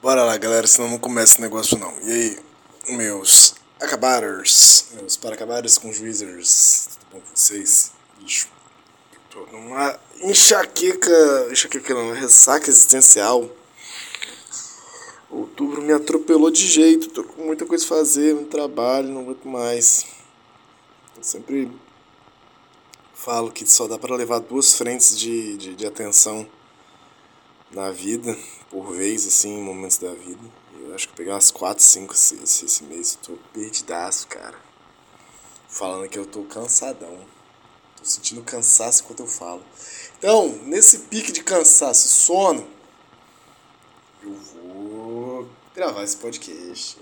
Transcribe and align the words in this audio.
Bora 0.00 0.22
lá, 0.24 0.36
galera, 0.36 0.66
senão 0.66 0.90
não 0.90 0.98
começa 0.98 1.32
esse 1.32 1.40
negócio 1.40 1.78
não. 1.78 1.92
E 2.02 2.12
aí, 2.12 2.38
meus 2.88 3.54
acabados, 3.80 4.88
meus 4.92 5.16
para 5.16 5.34
acabados 5.34 5.78
com 5.78 5.92
juízers, 5.92 6.88
tudo 6.92 7.06
bom 7.12 7.20
com 7.20 7.36
vocês? 7.36 7.92
Bicho, 8.18 8.48
tô 9.30 9.46
numa 9.46 9.98
enxaqueca, 10.22 11.48
enxaqueca 11.50 11.94
não, 11.94 12.12
ressaca 12.12 12.68
existencial. 12.68 13.50
Outubro 15.30 15.82
me 15.82 15.92
atropelou 15.92 16.50
de 16.50 16.66
jeito, 16.66 17.08
tô 17.08 17.24
com 17.24 17.42
muita 17.42 17.66
coisa 17.66 17.84
a 17.84 17.88
fazer, 17.88 18.34
muito 18.34 18.50
trabalho, 18.50 19.08
não 19.08 19.22
aguento 19.22 19.48
mais. 19.48 20.06
Eu 21.16 21.22
sempre 21.22 21.70
falo 23.24 23.50
que 23.50 23.66
só 23.66 23.88
dá 23.88 23.98
para 23.98 24.14
levar 24.14 24.38
duas 24.38 24.74
frentes 24.74 25.18
de, 25.18 25.56
de, 25.56 25.74
de 25.74 25.86
atenção 25.86 26.46
na 27.70 27.90
vida, 27.90 28.36
por 28.70 28.94
vez, 28.94 29.26
assim, 29.26 29.58
em 29.58 29.62
momentos 29.62 29.96
da 29.96 30.12
vida. 30.12 30.42
Eu 30.78 30.94
acho 30.94 31.08
que 31.08 31.14
eu 31.14 31.16
peguei 31.16 31.32
umas 31.32 31.50
4, 31.50 31.82
5 31.82 32.12
esse, 32.12 32.64
esse, 32.64 32.84
mês. 32.84 33.18
Eu 33.22 33.36
tô 33.36 33.42
perdidaço, 33.54 34.28
cara. 34.28 34.58
Falando 35.66 36.06
que 36.06 36.18
eu 36.18 36.26
tô 36.26 36.42
cansadão. 36.42 37.18
Tô 37.96 38.04
sentindo 38.04 38.42
cansaço 38.42 39.02
enquanto 39.02 39.20
eu 39.20 39.26
falo. 39.26 39.62
Então, 40.18 40.48
nesse 40.64 41.00
pique 41.00 41.32
de 41.32 41.42
cansaço 41.42 42.06
e 42.06 42.10
sono, 42.10 42.68
eu 44.22 44.34
vou 44.34 45.48
gravar 45.74 46.04
esse 46.04 46.18
podcast. 46.18 46.98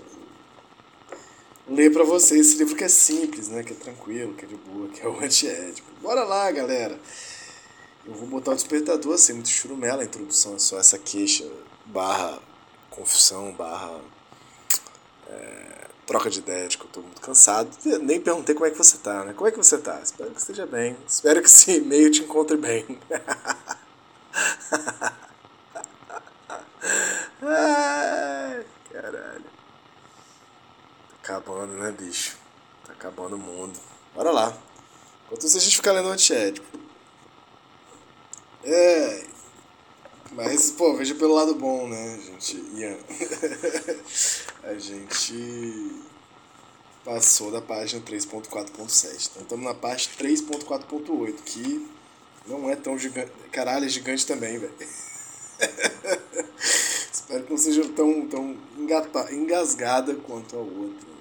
Ler 1.73 1.91
pra 1.91 2.03
vocês 2.03 2.47
esse 2.47 2.57
livro 2.57 2.75
que 2.75 2.83
é 2.83 2.87
simples, 2.87 3.49
né? 3.49 3.63
Que 3.63 3.73
é 3.73 3.75
tranquilo, 3.75 4.35
que 4.35 4.45
é 4.45 4.47
de 4.47 4.55
boa, 4.55 4.87
que 4.89 5.01
é 5.01 5.07
o 5.07 5.17
antiético. 5.25 5.89
Bora 6.01 6.23
lá, 6.23 6.51
galera! 6.51 6.99
Eu 8.05 8.13
vou 8.13 8.27
botar 8.27 8.51
o 8.51 8.55
despertador 8.55 9.15
assim, 9.15 9.33
muito 9.33 9.49
churumela, 9.49 10.03
a 10.03 10.05
introdução 10.05 10.55
é 10.55 10.59
só 10.59 10.77
essa 10.77 10.99
queixa, 10.99 11.49
barra 11.85 12.37
confissão, 12.91 13.53
barra 13.53 14.01
é, 15.29 15.87
troca 16.05 16.29
de 16.29 16.39
ideia 16.39 16.67
de 16.67 16.77
que 16.77 16.83
eu 16.83 16.89
tô 16.89 17.01
muito 17.01 17.21
cansado. 17.21 17.69
Nem 18.03 18.21
perguntei 18.21 18.53
como 18.53 18.67
é 18.67 18.71
que 18.71 18.77
você 18.77 18.99
tá, 18.99 19.23
né? 19.23 19.33
Como 19.33 19.47
é 19.47 19.51
que 19.51 19.57
você 19.57 19.79
tá? 19.79 19.99
Espero 19.99 20.29
que 20.29 20.39
esteja 20.39 20.67
bem. 20.67 20.95
Espero 21.07 21.41
que 21.41 21.47
esse 21.47 21.77
e-mail 21.77 22.11
te 22.11 22.21
encontre 22.21 22.55
bem. 22.55 22.99
Ai, 27.41 28.65
caralho. 28.91 29.53
Tá 31.33 31.41
acabando, 31.63 31.73
né, 31.73 31.91
bicho? 31.91 32.37
Tá 32.85 32.93
acabando 32.93 33.35
o 33.35 33.39
mundo. 33.39 33.77
Bora 34.13 34.31
lá. 34.31 34.57
Enquanto 35.25 35.47
isso 35.47 35.57
a 35.57 35.59
gente 35.59 35.75
fica 35.75 35.91
lendo 35.91 36.09
antiético. 36.09 36.65
É. 38.63 39.25
Mas, 40.31 40.71
pô, 40.71 40.95
veja 40.95 41.13
pelo 41.15 41.35
lado 41.35 41.55
bom, 41.55 41.87
né, 41.87 42.19
gente? 42.19 42.57
Ian. 42.75 42.97
a 44.63 44.73
gente 44.75 46.01
passou 47.05 47.51
da 47.51 47.61
página 47.61 48.01
3.4.7. 48.01 49.29
Então 49.31 49.43
estamos 49.43 49.65
na 49.65 49.73
página 49.73 50.13
3.4.8, 50.19 51.33
que 51.45 51.87
não 52.47 52.69
é 52.69 52.75
tão 52.75 52.97
gigante. 52.97 53.31
Caralho, 53.51 53.85
é 53.85 53.89
gigante 53.89 54.25
também, 54.25 54.57
velho. 54.57 54.73
Espero 57.13 57.43
que 57.43 57.51
não 57.51 57.57
seja 57.57 57.87
tão, 57.89 58.27
tão 58.27 58.57
engata, 58.77 59.33
engasgada 59.33 60.15
quanto 60.15 60.55
a 60.55 60.59
outra. 60.59 61.12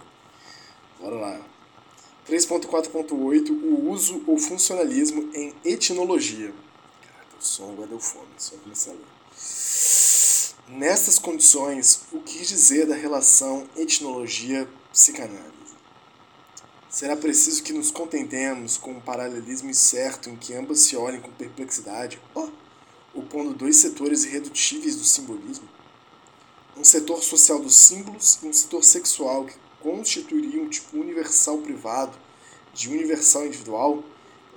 Bora 1.02 1.16
lá. 1.16 1.40
3.4.8 2.28 3.50
O 3.50 3.90
uso 3.90 4.22
ou 4.24 4.38
funcionalismo 4.38 5.28
em 5.34 5.52
etnologia. 5.64 6.54
Caraca, 7.02 7.36
o 7.40 7.44
som 7.44 7.72
agora 7.72 7.88
deu 7.88 7.98
fome, 7.98 8.28
só 8.38 8.54
começar 8.58 8.92
a 8.92 8.94
ler. 8.94 9.02
Nessas 10.68 11.18
condições, 11.18 12.02
o 12.12 12.20
que 12.20 12.38
dizer 12.44 12.86
da 12.86 12.94
relação 12.94 13.68
etnologia-psicanálise? 13.76 15.50
Será 16.88 17.16
preciso 17.16 17.64
que 17.64 17.72
nos 17.72 17.90
contentemos 17.90 18.76
com 18.76 18.92
um 18.92 19.00
paralelismo 19.00 19.70
incerto 19.70 20.30
em 20.30 20.36
que 20.36 20.54
ambas 20.54 20.78
se 20.82 20.96
olhem 20.96 21.20
com 21.20 21.32
perplexidade, 21.32 22.22
oh, 22.32 22.48
opondo 23.12 23.52
dois 23.52 23.78
setores 23.78 24.24
irredutíveis 24.24 24.94
do 24.94 25.04
simbolismo? 25.04 25.69
Um 26.76 26.84
setor 26.84 27.24
social 27.24 27.58
dos 27.58 27.74
símbolos 27.74 28.38
e 28.40 28.46
um 28.46 28.52
setor 28.52 28.84
sexual 28.84 29.46
que 29.46 29.61
constituiria 29.82 30.62
um 30.62 30.69
tipo 30.69 30.98
universal 30.98 31.59
privado 31.59 32.16
de 32.72 32.88
universal 32.88 33.47
individual? 33.47 34.03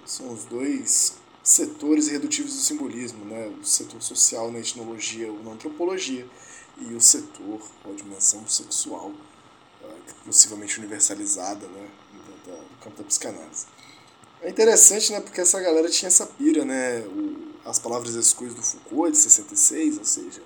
São 0.05 0.31
os 0.31 0.45
dois 0.45 1.17
setores 1.43 2.07
irredutíveis 2.07 2.55
do 2.55 2.61
simbolismo, 2.61 3.25
né? 3.25 3.47
o 3.47 3.63
setor 3.65 4.01
social 4.01 4.51
na 4.51 4.59
etnologia 4.59 5.31
ou 5.31 5.43
na 5.43 5.51
antropologia 5.51 6.27
e 6.79 6.93
o 6.93 7.01
setor 7.01 7.61
a 7.85 7.91
dimensão 7.91 8.47
sexual, 8.47 9.11
possivelmente 10.25 10.79
universalizada 10.79 11.67
né? 11.67 11.89
do 12.45 12.79
campo 12.83 12.97
da 12.97 13.03
psicanálise. 13.03 13.67
É 14.41 14.49
interessante, 14.49 15.11
né, 15.11 15.19
porque 15.21 15.41
essa 15.41 15.59
galera 15.59 15.89
tinha 15.89 16.07
essa 16.07 16.25
pira, 16.25 16.63
né, 16.63 16.99
o, 16.99 17.53
as 17.65 17.79
palavras 17.79 18.13
escuras 18.13 18.53
do 18.53 18.61
Foucault, 18.61 19.11
de 19.11 19.17
66, 19.17 19.97
ou 19.97 20.05
seja, 20.05 20.41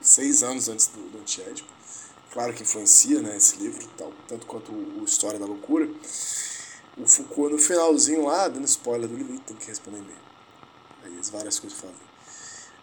seis 0.00 0.42
anos 0.42 0.68
antes 0.68 0.88
do, 0.88 1.10
do 1.10 1.18
Antiédipo. 1.18 1.68
Claro 2.34 2.52
que 2.52 2.64
influencia, 2.64 3.22
né, 3.22 3.36
esse 3.36 3.56
livro, 3.58 3.86
tal, 3.96 4.12
tanto 4.26 4.44
quanto 4.44 4.72
o, 4.72 5.04
História 5.04 5.38
da 5.38 5.46
Loucura 5.46 5.88
o 6.96 7.06
Foucault 7.06 7.52
no 7.52 7.58
finalzinho 7.58 8.24
lá, 8.24 8.48
dando 8.48 8.64
spoiler 8.66 9.08
do 9.08 9.16
livro, 9.16 9.38
tem 9.40 9.56
que 9.56 9.66
responder 9.66 9.98
mesmo. 9.98 10.24
Aí 11.04 11.18
as 11.18 11.28
várias 11.28 11.58
coisas 11.58 11.78
falam. 11.78 11.94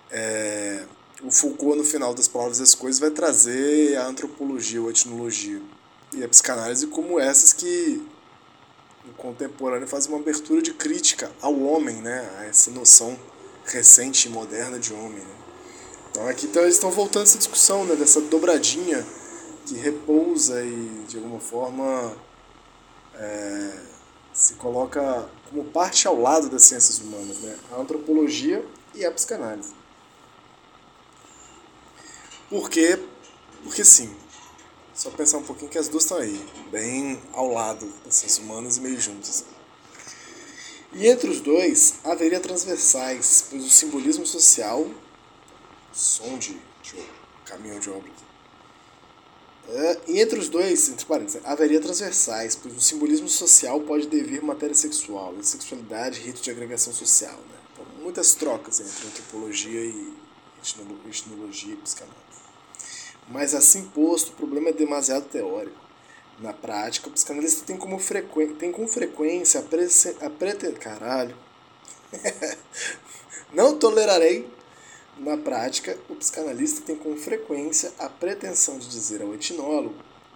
É, 0.09 0.85
o 1.21 1.31
Foucault 1.31 1.77
no 1.77 1.83
final 1.83 2.13
das 2.13 2.27
palavras 2.27 2.59
das 2.59 2.75
coisas 2.75 2.99
vai 2.99 3.11
trazer 3.11 3.97
a 3.97 4.07
antropologia 4.07 4.81
ou 4.81 4.87
a 4.87 4.91
etnologia 4.91 5.61
e 6.13 6.23
a 6.23 6.27
psicanálise 6.27 6.87
como 6.87 7.19
essas 7.19 7.53
que 7.53 8.05
no 9.05 9.13
contemporâneo 9.13 9.87
fazem 9.87 10.11
uma 10.11 10.19
abertura 10.19 10.61
de 10.61 10.73
crítica 10.73 11.31
ao 11.41 11.57
homem, 11.59 11.95
né, 11.97 12.29
a 12.37 12.45
essa 12.45 12.69
noção 12.71 13.17
recente 13.65 14.27
e 14.27 14.31
moderna 14.31 14.77
de 14.77 14.93
homem. 14.93 15.19
Né? 15.19 15.35
Então 16.09 16.27
aqui 16.27 16.45
então, 16.47 16.63
eles 16.63 16.75
estão 16.75 16.91
voltando 16.91 17.23
essa 17.23 17.37
discussão 17.37 17.85
né, 17.85 17.95
dessa 17.95 18.19
dobradinha 18.19 19.05
que 19.71 19.77
repousa 19.77 20.61
e 20.65 21.05
de 21.07 21.15
alguma 21.15 21.39
forma 21.39 22.13
é, 23.15 23.79
se 24.33 24.55
coloca 24.55 25.29
como 25.49 25.63
parte 25.63 26.05
ao 26.05 26.19
lado 26.19 26.49
das 26.49 26.63
ciências 26.63 26.99
humanas, 26.99 27.37
né? 27.39 27.57
a 27.71 27.75
antropologia 27.79 28.65
e 28.93 29.05
a 29.05 29.11
psicanálise. 29.13 29.73
Por 32.49 32.69
quê? 32.69 33.01
Porque 33.63 33.85
sim. 33.85 34.13
Só 34.93 35.09
pensar 35.09 35.37
um 35.37 35.43
pouquinho 35.43 35.71
que 35.71 35.77
as 35.77 35.87
duas 35.87 36.03
estão 36.03 36.17
aí, 36.17 36.45
bem 36.69 37.21
ao 37.31 37.47
lado 37.47 37.87
das 38.03 38.15
ciências 38.15 38.43
humanas 38.43 38.75
e 38.75 38.81
meio 38.81 38.99
juntas. 38.99 39.45
E 40.91 41.07
entre 41.07 41.29
os 41.29 41.39
dois 41.39 41.95
haveria 42.03 42.41
transversais, 42.41 43.45
pois 43.49 43.63
o 43.63 43.69
simbolismo 43.69 44.25
social, 44.25 44.85
som 45.93 46.37
de, 46.37 46.59
de 46.83 46.97
caminhão 47.45 47.79
de 47.79 47.89
obra 47.89 48.11
Uh, 49.67 50.01
entre 50.07 50.39
os 50.39 50.49
dois, 50.49 50.89
entre 50.89 51.05
parênteses, 51.05 51.41
haveria 51.45 51.79
transversais, 51.79 52.55
pois 52.55 52.75
o 52.75 52.81
simbolismo 52.81 53.29
social 53.29 53.79
pode 53.81 54.07
devir 54.07 54.41
matéria 54.43 54.75
sexual, 54.75 55.33
sexualidade, 55.41 56.19
rito 56.19 56.41
de 56.41 56.51
agregação 56.51 56.91
social. 56.91 57.37
Né? 57.37 57.55
Então, 57.73 57.85
muitas 58.01 58.33
trocas 58.33 58.79
entre 58.79 59.07
antropologia 59.07 59.81
e 59.81 60.13
etnologia 61.09 61.73
e 61.73 61.77
psicanálise. 61.77 62.21
Mas 63.29 63.53
assim 63.53 63.85
posto, 63.85 64.29
o 64.29 64.35
problema 64.35 64.69
é 64.69 64.73
demasiado 64.73 65.25
teórico. 65.29 65.79
Na 66.39 66.53
prática, 66.53 67.07
o 67.07 67.11
psicanalista 67.11 67.63
tem, 67.65 67.77
como 67.77 67.99
frequ... 67.99 68.55
tem 68.57 68.71
com 68.71 68.87
frequência 68.87 69.59
a, 69.59 69.63
prece... 69.63 70.17
a 70.19 70.29
prete... 70.29 70.71
Caralho. 70.73 71.37
Não 73.53 73.77
tolerarei 73.77 74.49
na 75.21 75.37
prática, 75.37 75.97
o 76.09 76.15
psicanalista 76.15 76.81
tem 76.81 76.95
com 76.95 77.15
frequência 77.15 77.93
a 77.99 78.09
pretensão 78.09 78.79
de 78.79 78.87
dizer 78.87 79.21
ao 79.21 79.33
etnólogo 79.35 79.95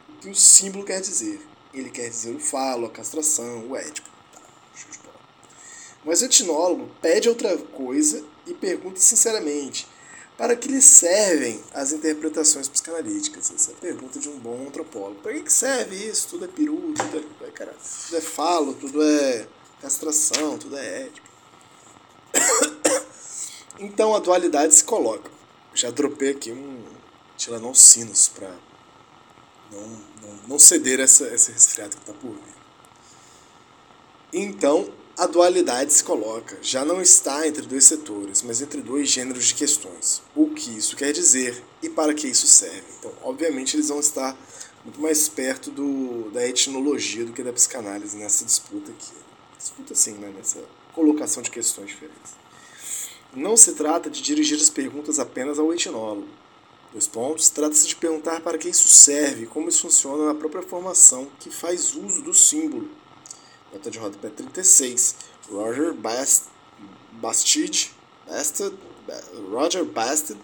o 0.10 0.18
que 0.18 0.30
o 0.30 0.36
símbolo 0.36 0.86
quer 0.86 1.02
dizer. 1.02 1.42
Ele 1.74 1.90
quer 1.90 2.08
dizer 2.08 2.36
o 2.36 2.40
falo, 2.40 2.86
a 2.86 2.90
castração, 2.92 3.68
o 3.68 3.76
ético. 3.76 4.08
Tá, 4.32 4.40
Mas 6.06 6.22
o 6.22 6.26
etnólogo 6.26 6.90
pede 7.02 7.28
outra 7.28 7.58
coisa 7.58 8.24
e 8.46 8.54
pergunta 8.54 9.00
sinceramente: 9.00 9.88
para 10.38 10.56
que 10.56 10.68
lhe 10.68 10.82
servem 10.82 11.60
as 11.74 11.92
interpretações 11.92 12.68
psicanalíticas? 12.68 13.52
Essa 13.52 13.72
é 13.72 13.74
a 13.74 13.78
pergunta 13.78 14.20
de 14.20 14.30
um 14.30 14.38
bom 14.38 14.68
antropólogo. 14.68 15.20
Para 15.22 15.34
que 15.40 15.52
serve 15.52 15.96
isso? 15.96 16.28
Tudo 16.28 16.46
é 16.46 16.48
peru, 16.48 16.94
tudo 16.96 17.26
é, 17.42 17.52
cara, 17.52 17.76
tudo 18.06 18.18
é 18.18 18.22
falo, 18.22 18.76
tudo 18.76 19.02
é 19.02 19.48
castração, 19.82 20.60
tudo 20.60 20.78
é 20.78 21.08
ético. 21.08 21.35
Então 23.80 24.16
a 24.16 24.20
dualidade 24.20 24.74
se 24.74 24.84
coloca. 24.84 25.30
Já 25.74 25.92
dropei 25.92 26.32
aqui 26.32 26.52
um 26.52 26.84
Tiranosinos 27.38 28.30
para 28.30 28.50
não, 29.72 29.82
não, 29.82 30.40
não 30.48 30.60
ceder 30.60 31.00
essa, 31.00 31.28
esse 31.28 31.52
resfriado 31.52 31.96
que 31.98 32.02
está 32.02 32.14
por 32.14 32.32
vir. 32.32 32.56
Então, 34.32 34.92
a 35.18 35.28
dualidade 35.28 35.94
se 35.94 36.04
coloca, 36.04 36.58
já 36.62 36.84
não 36.84 37.02
está 37.02 37.48
entre 37.48 37.66
dois 37.66 37.86
setores, 37.86 38.42
mas 38.42 38.62
entre 38.62 38.82
dois 38.82 39.10
gêneros 39.10 39.46
de 39.46 39.56
questões. 39.56 40.22
O 40.36 40.50
que 40.50 40.78
isso 40.78 40.96
quer 40.96 41.14
dizer 41.14 41.64
e 41.82 41.90
para 41.90 42.14
que 42.14 42.28
isso 42.28 42.48
serve. 42.48 42.84
Então, 43.00 43.12
obviamente, 43.24 43.76
eles 43.76 43.90
vão 43.90 44.00
estar 44.00 44.38
muito 44.84 45.00
mais 45.02 45.30
perto 45.30 45.72
do, 45.72 46.30
da 46.32 46.46
etnologia 46.46 47.26
do 47.26 47.32
que 47.32 47.44
da 47.44 47.54
psicanálise 47.54 48.18
nessa 48.18 48.46
disputa 48.46 48.92
aqui. 48.92 49.14
Disputa, 49.58 49.94
assim, 49.94 50.14
né? 50.14 50.34
nessa 50.36 50.60
colocação 50.94 51.42
de 51.42 51.50
questões 51.50 51.88
diferentes. 51.88 52.34
Não 53.36 53.58
se 53.58 53.74
trata 53.74 54.10
de 54.10 54.22
dirigir 54.22 54.58
as 54.58 54.70
perguntas 54.70 55.20
apenas 55.20 55.60
ao 55.60 55.74
etnólogo, 55.74 56.28
Dois 56.96 57.08
pontos. 57.08 57.50
Trata-se 57.50 57.86
de 57.88 57.96
perguntar 57.98 58.40
para 58.40 58.58
que 58.58 58.70
isso 58.70 58.88
serve, 58.88 59.46
como 59.48 59.68
isso 59.68 59.82
funciona 59.82 60.28
na 60.28 60.34
própria 60.34 60.64
formação 60.64 61.28
que 61.42 61.50
faz 61.50 61.94
uso 61.94 62.22
do 62.22 62.34
símbolo. 62.34 62.90
Nota 63.74 63.92
de 63.92 64.00
rodapé 64.00 64.30
36. 64.30 65.18
Roger 65.50 65.94
Bast 65.94 66.46
Bastide, 67.12 67.92
Bastard, 68.26 68.78
Roger 69.52 69.84
Bastard 69.84 70.40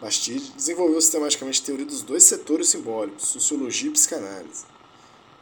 Bastide 0.00 0.52
desenvolveu 0.52 1.00
sistematicamente 1.00 1.62
a 1.62 1.64
teoria 1.64 1.86
dos 1.86 2.02
dois 2.02 2.22
setores 2.22 2.68
simbólicos, 2.68 3.26
sociologia 3.26 3.90
e 3.90 3.92
psicanálise, 3.92 4.66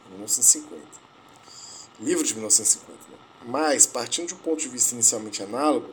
em 0.07 0.13
1950. 0.13 0.81
Livro 1.99 2.23
de 2.23 2.33
1950. 2.33 2.93
Né? 2.93 3.17
Mas, 3.45 3.85
partindo 3.85 4.29
de 4.29 4.33
um 4.33 4.37
ponto 4.37 4.59
de 4.59 4.69
vista 4.69 4.95
inicialmente 4.95 5.43
análogo, 5.43 5.87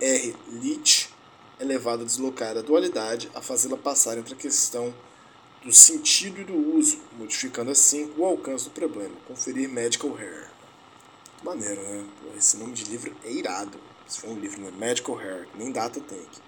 R. 0.00 0.34
Leach 0.52 1.10
é 1.58 1.64
levado 1.64 2.02
a 2.02 2.04
deslocar 2.04 2.56
a 2.56 2.62
dualidade 2.62 3.30
a 3.34 3.40
fazê-la 3.40 3.76
passar 3.76 4.18
entre 4.18 4.34
a 4.34 4.36
questão 4.36 4.94
do 5.64 5.72
sentido 5.72 6.40
e 6.40 6.44
do 6.44 6.76
uso, 6.76 6.98
modificando 7.18 7.70
assim 7.70 8.12
o 8.16 8.24
alcance 8.24 8.64
do 8.64 8.70
problema. 8.70 9.14
Conferir 9.26 9.68
Medical 9.68 10.14
Hair. 10.16 10.50
Maneiro, 11.42 11.82
né? 11.82 12.04
Esse 12.36 12.56
nome 12.56 12.72
de 12.72 12.84
livro 12.84 13.14
é 13.24 13.32
irado. 13.32 13.78
Se 14.06 14.20
for 14.20 14.30
um 14.30 14.38
livro, 14.38 14.60
né? 14.60 14.70
Medical 14.76 15.18
Hair, 15.18 15.48
nem 15.54 15.72
data 15.72 16.00
tem 16.00 16.18
aqui. 16.18 16.40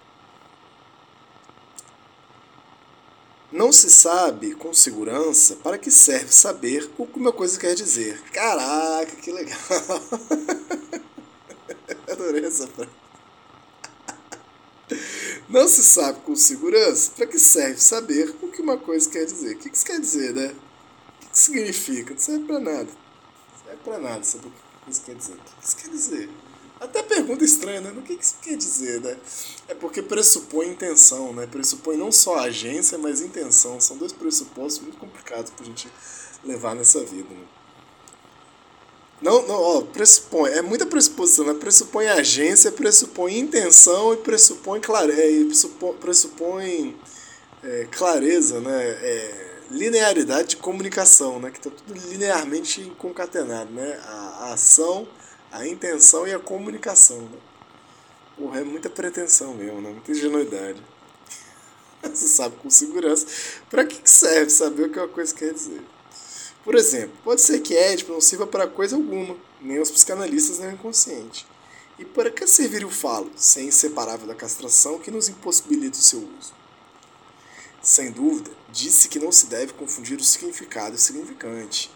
Não 3.51 3.73
se 3.73 3.89
sabe 3.89 4.55
com 4.55 4.75
segurança 4.75 5.57
para 5.57 5.79
que 5.79 5.91
serve 5.91 6.33
saber 6.33 6.91
o 6.99 7.07
que 7.07 7.19
uma 7.19 7.33
coisa 7.33 7.59
quer 7.59 7.75
dizer. 7.75 8.21
Caraca, 8.33 9.17
que 9.17 9.33
legal! 9.33 9.57
Adorei 12.11 12.45
essa 12.45 12.67
frase. 12.67 12.91
Não 15.49 15.69
se 15.69 15.85
sabe 15.85 16.21
com 16.23 16.35
segurança 16.35 17.13
para 17.15 17.27
que 17.27 17.39
serve 17.39 17.81
saber 17.81 18.35
o 18.43 18.49
que 18.49 18.61
uma 18.61 18.77
coisa 18.77 19.09
quer 19.09 19.25
dizer. 19.25 19.55
O 19.55 19.59
que 19.59 19.69
isso 19.69 19.87
quer 19.87 20.01
dizer, 20.01 20.35
né? 20.35 20.55
O 21.23 21.29
que 21.29 21.39
significa? 21.39 22.15
Não 22.15 22.21
serve 22.21 22.45
para 22.47 22.59
nada. 22.59 22.89
Não 22.89 23.65
serve 23.65 23.81
para 23.85 23.99
nada 23.99 24.25
saber 24.25 24.49
o 24.49 24.51
que 24.85 24.91
isso 24.91 25.03
quer 25.03 25.15
dizer. 25.15 25.35
O 25.35 25.37
que 25.37 25.65
isso 25.65 25.77
quer 25.77 25.89
dizer? 25.89 26.31
Até 26.81 27.03
pergunta 27.03 27.45
estranha, 27.45 27.81
né? 27.81 27.95
O 27.97 28.03
que 28.03 28.15
isso 28.15 28.35
quer 28.43 28.57
dizer, 28.57 29.01
né? 29.01 29.17
É 29.69 29.75
porque 29.75 30.03
pressupõe 30.03 30.69
intenção, 30.69 31.33
né? 31.33 31.47
Pressupõe 31.47 31.97
não 31.97 32.11
só 32.11 32.41
agência, 32.41 32.99
mas 32.99 33.21
intenção. 33.21 33.81
São 33.81 33.97
dois 33.97 34.13
pressupostos 34.13 34.83
muito 34.83 34.99
complicados 34.99 35.53
para 35.53 35.63
a 35.63 35.67
gente 35.67 35.89
levar 36.45 36.75
nessa 36.75 37.05
vida, 37.05 37.33
né? 37.33 37.45
Não, 39.21 39.47
não, 39.47 39.55
ó, 39.55 39.81
pressupõe, 39.81 40.51
é 40.51 40.61
muita 40.61 40.85
pressuposição, 40.85 41.47
né? 41.47 41.55
Pressupõe 41.55 42.07
agência, 42.07 42.71
pressupõe 42.71 43.39
intenção 43.39 44.13
e 44.13 44.19
pressupõe, 44.19 44.79
clare, 44.81 45.13
é, 45.13 45.45
pressupõe, 45.45 45.97
pressupõe 45.97 46.97
é, 47.63 47.87
clareza, 47.91 48.61
né? 48.61 48.85
É, 48.85 49.47
linearidade 49.71 50.51
de 50.51 50.57
comunicação, 50.57 51.41
né? 51.41 51.51
Que 51.51 51.59
está 51.59 51.71
tudo 51.71 51.99
linearmente 52.09 52.93
concatenado, 52.99 53.73
né? 53.73 53.99
A, 54.05 54.49
a, 54.49 54.53
ação, 54.53 55.09
a 55.51 55.67
intenção 55.67 56.27
e 56.27 56.35
a 56.35 56.39
comunicação, 56.39 57.23
né? 57.23 57.39
Porra, 58.37 58.61
é 58.61 58.65
muita 58.65 58.91
pretensão 58.91 59.55
mesmo, 59.55 59.81
né? 59.81 59.91
Muita 59.91 60.13
ingenuidade. 60.13 60.83
Você 62.05 62.29
sabe 62.29 62.57
com 62.57 62.69
segurança 62.69 63.27
para 63.71 63.85
que 63.87 63.99
serve 64.05 64.51
saber 64.51 64.85
o 64.85 64.91
que 64.91 64.99
uma 64.99 65.09
coisa 65.09 65.35
quer 65.35 65.55
dizer. 65.55 65.81
Por 66.67 66.75
exemplo, 66.75 67.17
pode 67.23 67.43
ser 67.43 67.61
que 67.61 67.77
Édipo 67.77 68.13
não 68.13 68.21
sirva 68.21 68.45
para 68.45 68.67
coisa 68.67 68.97
alguma, 68.97 69.37
nem 69.61 69.79
aos 69.79 69.89
psicanalistas 69.89 70.59
nem 70.59 70.71
ao 70.71 70.75
inconsciente. 70.75 71.47
E 71.97 72.05
para 72.05 72.29
que 72.29 72.45
servir 72.45 72.85
o 72.85 72.91
falo, 72.91 73.31
se 73.37 73.61
é 73.61 73.63
inseparável 73.63 74.27
da 74.27 74.35
castração 74.35 74.99
que 74.99 75.09
nos 75.09 75.29
impossibilita 75.29 75.97
o 75.97 76.03
seu 76.03 76.19
uso? 76.19 76.53
Sem 77.81 78.11
dúvida, 78.11 78.51
disse 78.73 79.09
que 79.09 79.21
não 79.21 79.31
se 79.31 79.47
deve 79.47 79.75
confundir 79.75 80.19
o 80.19 80.25
significado 80.25 80.97
e 80.97 80.97
o 80.97 80.99
significante. 80.99 81.89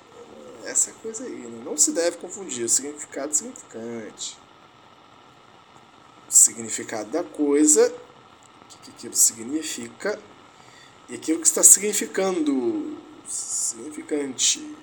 Essa 0.65 0.91
é 0.91 0.93
coisa 1.03 1.25
aí, 1.25 1.33
né? 1.33 1.63
não 1.65 1.77
se 1.77 1.91
deve 1.91 2.19
confundir 2.19 2.65
o 2.65 2.69
significado 2.69 3.27
e 3.27 3.33
o 3.33 3.35
significante. 3.35 4.39
O 6.29 6.33
significado 6.33 7.11
da 7.11 7.25
coisa, 7.25 7.93
o 8.63 8.79
que 8.85 8.91
aquilo 8.93 9.17
significa, 9.17 10.17
e 11.09 11.17
aquilo 11.17 11.41
que 11.41 11.47
está 11.49 11.65
significando 11.65 13.00
significante. 13.31 14.77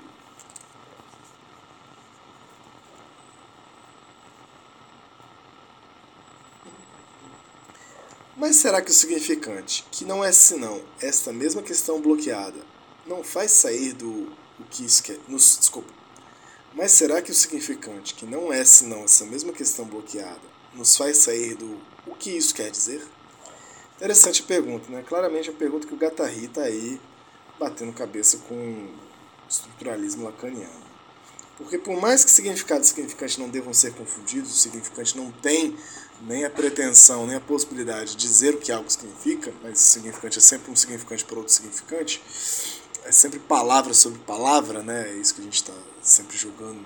Mas 8.35 8.57
será 8.57 8.81
que 8.81 8.91
o 8.91 8.93
significante, 8.93 9.83
que 9.91 10.05
não 10.05 10.23
é 10.23 10.31
senão 10.31 10.81
esta 11.01 11.33
mesma 11.33 11.61
questão 11.61 11.99
bloqueada, 11.99 12.59
não 13.05 13.23
faz 13.23 13.51
sair 13.51 13.93
do 13.93 14.31
o 14.59 14.63
que 14.69 14.85
isso 14.85 15.03
quer? 15.03 15.19
Nos, 15.27 15.57
desculpa. 15.57 15.91
Mas 16.73 16.91
será 16.91 17.21
que 17.21 17.31
o 17.31 17.35
significante, 17.35 18.13
que 18.13 18.25
não 18.25 18.53
é 18.53 18.63
senão 18.63 19.03
essa 19.03 19.25
mesma 19.25 19.51
questão 19.51 19.85
bloqueada, 19.85 20.39
nos 20.73 20.95
faz 20.95 21.17
sair 21.17 21.55
do 21.55 21.81
o 22.05 22.15
que 22.15 22.29
isso 22.29 22.53
quer 22.53 22.69
dizer? 22.69 23.05
Interessante 23.95 24.43
pergunta, 24.43 24.89
né? 24.91 25.03
Claramente 25.07 25.49
a 25.49 25.53
pergunta 25.53 25.87
que 25.87 25.93
o 25.93 25.97
Gattari 25.97 26.45
está 26.45 26.61
aí 26.61 27.01
batendo 27.59 27.93
cabeça 27.93 28.37
com 28.47 28.55
o 28.55 28.89
estruturalismo 29.49 30.25
lacaniano. 30.25 30.87
Porque 31.57 31.77
por 31.77 31.99
mais 31.99 32.23
que 32.23 32.29
significado 32.29 32.81
e 32.81 32.85
significante 32.85 33.39
não 33.39 33.49
devam 33.49 33.73
ser 33.73 33.93
confundidos, 33.93 34.51
o 34.51 34.55
significante 34.55 35.17
não 35.17 35.31
tem 35.31 35.75
nem 36.21 36.45
a 36.45 36.49
pretensão, 36.49 37.25
nem 37.25 37.35
a 37.35 37.41
possibilidade 37.41 38.11
de 38.11 38.17
dizer 38.17 38.53
o 38.53 38.59
que 38.59 38.71
algo 38.71 38.89
significa, 38.89 39.51
mas 39.63 39.79
o 39.79 39.83
significante 39.83 40.37
é 40.37 40.41
sempre 40.41 40.71
um 40.71 40.75
significante 40.75 41.25
para 41.25 41.37
outro 41.37 41.51
significante, 41.51 42.21
é 43.03 43.11
sempre 43.11 43.39
palavra 43.39 43.93
sobre 43.93 44.19
palavra, 44.19 44.83
né? 44.83 45.09
É 45.09 45.13
isso 45.13 45.33
que 45.33 45.41
a 45.41 45.43
gente 45.43 45.55
está 45.55 45.73
sempre 46.01 46.37
jogando 46.37 46.81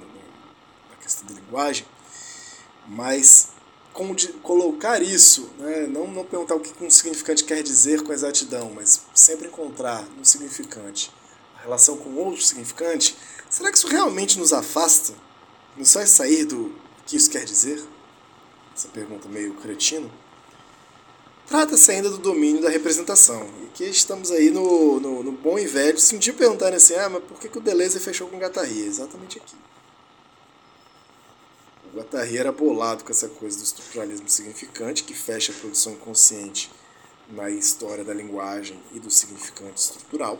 na 0.89 0.95
questão 1.01 1.27
da 1.27 1.33
linguagem. 1.33 1.85
Mas 2.87 3.49
colocar 4.41 5.01
isso, 5.01 5.49
né? 5.59 5.87
não, 5.87 6.07
não 6.07 6.23
perguntar 6.23 6.55
o 6.55 6.59
que 6.59 6.83
um 6.83 6.89
significante 6.89 7.43
quer 7.43 7.61
dizer 7.61 8.01
com 8.03 8.13
exatidão, 8.13 8.71
mas 8.73 9.01
sempre 9.13 9.47
encontrar 9.47 10.03
no 10.17 10.25
significante 10.25 11.11
a 11.57 11.63
relação 11.63 11.97
com 11.97 12.15
outro 12.15 12.41
significante, 12.41 13.15
será 13.49 13.71
que 13.71 13.77
isso 13.77 13.87
realmente 13.87 14.39
nos 14.39 14.53
afasta? 14.53 15.13
Nos 15.77 15.93
faz 15.93 16.09
sair 16.09 16.45
do 16.45 16.73
que 17.05 17.15
isso 17.15 17.29
quer 17.29 17.45
dizer? 17.45 17.83
Essa 18.75 18.87
pergunta 18.87 19.27
meio 19.27 19.53
cretina. 19.55 20.09
Trata-se 21.47 21.91
ainda 21.91 22.09
do 22.09 22.17
domínio 22.17 22.61
da 22.61 22.69
representação. 22.69 23.47
E 23.61 23.65
aqui 23.65 23.83
estamos 23.83 24.31
aí 24.31 24.49
no, 24.49 24.99
no, 24.99 25.23
no 25.23 25.31
bom 25.33 25.59
e 25.59 25.67
velho. 25.67 25.99
Se 25.99 26.15
um 26.15 26.19
dia 26.19 26.33
perguntarem 26.33 26.77
assim, 26.77 26.95
ah, 26.95 27.09
mas 27.09 27.23
por 27.23 27.37
que, 27.37 27.49
que 27.49 27.57
o 27.57 27.61
Deleuze 27.61 27.99
fechou 27.99 28.27
com 28.29 28.39
Gattari? 28.39 28.85
Exatamente 28.85 29.37
aqui. 29.37 29.55
O 31.91 31.97
Guattari 31.97 32.37
era 32.37 32.53
bolado 32.53 33.03
com 33.03 33.11
essa 33.11 33.27
coisa 33.27 33.57
do 33.57 33.63
estruturalismo 33.63 34.29
significante, 34.29 35.03
que 35.03 35.13
fecha 35.13 35.51
a 35.51 35.55
produção 35.55 35.91
inconsciente 35.93 36.71
na 37.29 37.49
história 37.49 38.03
da 38.03 38.13
linguagem 38.13 38.81
e 38.93 38.99
do 38.99 39.11
significante 39.11 39.81
estrutural. 39.81 40.39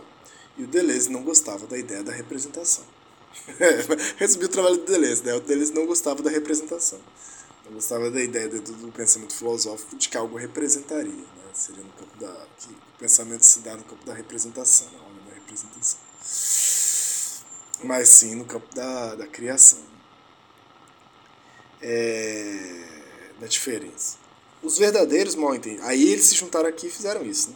E 0.58 0.64
o 0.64 0.68
Deleuze 0.68 1.10
não 1.10 1.24
gostava 1.24 1.68
da 1.68 1.78
ideia 1.78 2.04
da 2.04 2.12
representação. 2.14 2.86
Resumi 4.16 4.46
o 4.46 4.50
trabalho 4.50 4.78
do 4.78 4.86
Deleuze, 4.86 5.24
né? 5.24 5.34
O 5.34 5.42
Deleuze 5.42 5.74
não 5.74 5.86
gostava 5.86 6.24
da 6.24 6.30
representação. 6.30 7.00
Não 7.66 7.74
gostava 7.74 8.10
da 8.10 8.22
ideia 8.22 8.48
do, 8.48 8.62
do 8.62 8.92
pensamento 8.92 9.34
filosófico 9.36 9.96
de 9.98 10.08
que 10.08 10.18
algo 10.18 10.38
representaria. 10.38 11.12
Né? 11.12 11.26
Seria 11.54 11.84
no 11.84 11.92
campo 11.92 12.18
da. 12.18 12.48
que 12.58 12.70
o 12.70 12.98
pensamento 12.98 13.44
se 13.44 13.60
dá 13.60 13.76
no 13.76 13.84
campo 13.84 14.06
da 14.06 14.14
representação, 14.14 14.88
na 14.92 15.00
hora 15.00 15.22
da 15.28 15.34
representação. 15.34 16.00
Mas 17.84 18.10
sim 18.10 18.36
no 18.36 18.46
campo 18.46 18.74
da, 18.74 19.16
da 19.16 19.28
criação. 19.28 19.92
É, 21.82 22.84
da 23.40 23.48
diferença. 23.48 24.18
Os 24.62 24.78
verdadeiros 24.78 25.36
mal 25.36 25.56
entendidos. 25.56 25.86
Aí 25.86 26.04
eles 26.12 26.26
se 26.26 26.36
juntaram 26.36 26.70
aqui 26.70 26.88
e 26.88 26.92
fizeram 26.92 27.26
isso, 27.26 27.50
né? 27.50 27.56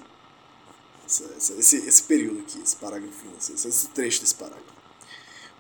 Esse, 1.08 1.54
esse, 1.54 1.88
esse 1.88 2.04
período 2.04 2.40
aqui, 2.40 2.60
esse 2.64 2.76
parágrafo, 2.78 3.28
esse, 3.38 3.54
esse 3.54 3.88
trecho 3.90 4.22
desse 4.22 4.34
parágrafo. 4.34 4.66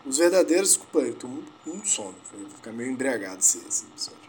Os 0.05 0.17
verdadeiros. 0.17 0.69
Desculpa, 0.69 0.99
eu 0.99 1.15
tô 1.15 1.27
muito, 1.27 1.51
muito 1.65 1.87
sono. 1.87 2.15
Vou 2.31 2.49
ficar 2.49 2.71
meio 2.71 2.91
embriagado 2.91 3.39
esse, 3.39 3.59
esse 3.67 3.85
episódio. 3.85 4.25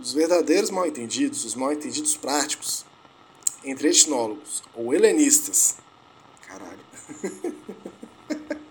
Os 0.00 0.12
verdadeiros 0.12 0.70
mal 0.70 0.86
entendidos, 0.86 1.44
os 1.44 1.54
mal 1.54 1.72
entendidos 1.72 2.16
práticos, 2.16 2.84
entre 3.64 3.88
etnólogos 3.88 4.62
ou 4.74 4.94
helenistas. 4.94 5.76
Caralho. 6.46 6.80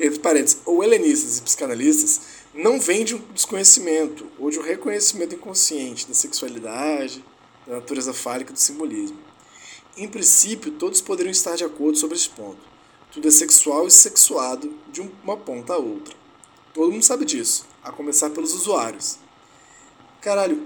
entre 0.00 0.18
parênteses, 0.18 0.58
ou 0.64 0.82
helenistas 0.82 1.38
e 1.38 1.42
psicanalistas, 1.42 2.20
não 2.54 2.80
vem 2.80 3.04
de 3.04 3.16
um 3.16 3.18
desconhecimento 3.32 4.26
ou 4.38 4.48
de 4.48 4.58
um 4.58 4.62
reconhecimento 4.62 5.34
inconsciente 5.34 6.06
da 6.06 6.14
sexualidade, 6.14 7.24
da 7.66 7.74
natureza 7.74 8.14
fálica 8.14 8.52
do 8.52 8.58
simbolismo. 8.58 9.18
Em 9.96 10.08
princípio, 10.08 10.72
todos 10.72 11.00
poderiam 11.00 11.32
estar 11.32 11.56
de 11.56 11.64
acordo 11.64 11.98
sobre 11.98 12.16
esse 12.16 12.28
ponto. 12.30 12.58
Tudo 13.12 13.28
é 13.28 13.30
sexual 13.30 13.86
e 13.86 13.90
sexuado 13.90 14.72
de 14.92 15.00
uma 15.22 15.36
ponta 15.36 15.74
a 15.74 15.78
outra. 15.78 16.14
Todo 16.72 16.90
mundo 16.90 17.04
sabe 17.04 17.24
disso, 17.24 17.66
a 17.82 17.92
começar 17.92 18.30
pelos 18.30 18.52
usuários. 18.54 19.18
Caralho, 20.20 20.60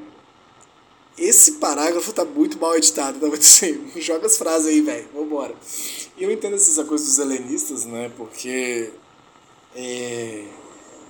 esse 1.17 1.53
parágrafo 1.53 2.13
tá 2.13 2.25
muito 2.25 2.59
mal 2.59 2.77
editado, 2.77 3.19
tá 3.19 3.27
assim, 3.37 3.91
joga 3.97 4.27
as 4.27 4.39
frases 4.39 4.69
aí, 4.69 4.81
velho, 4.81 5.09
vambora. 5.13 5.55
E 6.17 6.23
eu 6.23 6.31
entendo 6.31 6.55
essa 6.55 6.85
coisa 6.85 7.05
dos 7.05 7.19
helenistas, 7.19 7.85
né, 7.85 8.11
porque 8.17 8.93
é, 9.75 10.45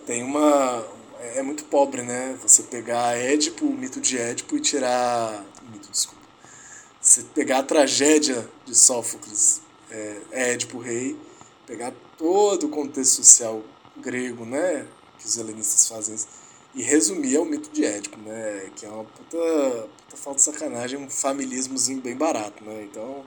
tem 0.09 0.23
uma... 0.23 0.88
é 1.21 1.43
muito 1.43 1.65
pobre, 1.65 2.00
né, 2.00 2.35
você 2.41 2.62
pegar 2.62 3.15
Édipo, 3.19 3.67
o 3.67 3.71
mito 3.71 4.00
de 4.00 4.17
Édipo 4.17 4.57
e 4.57 4.61
tirar... 4.61 5.45
mito, 5.71 5.91
desculpa. 5.91 6.23
Você 6.99 7.25
pegar 7.35 7.59
a 7.59 7.62
tragédia 7.62 8.49
de 8.65 8.75
Sófocles, 8.75 9.61
é, 9.91 10.21
Édipo 10.33 10.79
Rei, 10.79 11.15
pegar 11.67 11.93
todo 12.17 12.69
o 12.69 12.69
contexto 12.71 13.17
social 13.17 13.62
grego, 13.99 14.47
né, 14.47 14.87
que 15.19 15.27
os 15.27 15.37
helenistas 15.37 15.87
fazem 15.87 16.15
isso, 16.15 16.27
e 16.75 16.83
resumir 16.83 17.37
ao 17.37 17.45
mito 17.45 17.69
de 17.71 17.85
Édipo, 17.85 18.19
né? 18.19 18.71
Que 18.77 18.87
é 18.87 18.88
uma 18.88 19.05
puta, 19.05 19.88
puta 20.05 20.17
falta 20.17 20.37
de 20.37 20.43
sacanagem, 20.43 20.99
um 20.99 21.11
familismozinho 21.11 22.00
bem 22.00 22.15
barato, 22.15 22.62
né? 22.62 22.83
Então. 22.85 23.25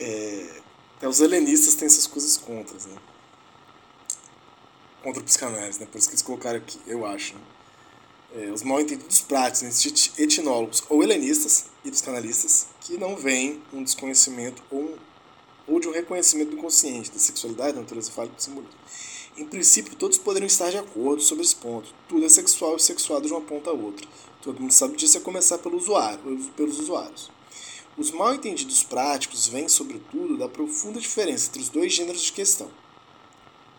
É, 0.00 0.60
até 0.96 1.08
os 1.08 1.20
helenistas 1.20 1.74
têm 1.74 1.86
essas 1.86 2.06
coisas 2.06 2.36
contra, 2.36 2.74
né? 2.88 2.96
Contra 5.06 5.22
o 5.22 5.24
psicanálise, 5.24 5.78
né? 5.78 5.86
Por 5.86 5.98
isso 5.98 6.08
que 6.08 6.14
eles 6.14 6.22
colocaram 6.22 6.58
aqui, 6.58 6.80
eu 6.84 7.06
acho. 7.06 7.34
Né? 7.34 7.40
É, 8.34 8.50
os 8.50 8.64
mal 8.64 8.80
entendidos 8.80 9.20
práticos, 9.20 9.62
né? 9.62 9.70
etnólogos 10.18 10.82
ou 10.88 11.00
helenistas 11.00 11.66
e 11.84 11.92
psicanalistas, 11.92 12.66
que 12.80 12.98
não 12.98 13.14
veem 13.14 13.62
um 13.72 13.84
desconhecimento 13.84 14.64
ou, 14.68 14.80
um, 14.80 14.96
ou 15.68 15.78
de 15.78 15.86
um 15.86 15.92
reconhecimento 15.92 16.50
do 16.50 16.56
consciente, 16.56 17.12
da 17.12 17.20
sexualidade, 17.20 17.74
da 17.74 17.82
natureza 17.82 18.10
fálica 18.10 18.34
e 18.36 18.50
do. 18.50 18.66
Em 19.36 19.46
princípio, 19.46 19.94
todos 19.94 20.18
poderiam 20.18 20.48
estar 20.48 20.70
de 20.70 20.78
acordo 20.78 21.22
sobre 21.22 21.44
esse 21.44 21.54
ponto. 21.54 21.94
Tudo 22.08 22.26
é 22.26 22.28
sexual 22.28 22.74
e 22.74 22.80
sexuado 22.80 23.28
de 23.28 23.32
uma 23.32 23.42
ponta 23.42 23.70
a 23.70 23.74
outra. 23.74 24.04
Todo 24.42 24.60
mundo 24.60 24.72
sabe 24.72 24.96
disso, 24.96 25.18
a 25.18 25.20
começar 25.20 25.58
pelo 25.58 25.76
usuário, 25.76 26.18
pelos 26.56 26.80
usuários. 26.80 27.30
Os 27.96 28.10
mal 28.10 28.34
entendidos 28.34 28.82
práticos 28.82 29.46
vêm, 29.46 29.68
sobretudo, 29.68 30.36
da 30.36 30.48
profunda 30.48 30.98
diferença 30.98 31.46
entre 31.46 31.62
os 31.62 31.68
dois 31.68 31.92
gêneros 31.92 32.22
de 32.22 32.32
questão. 32.32 32.68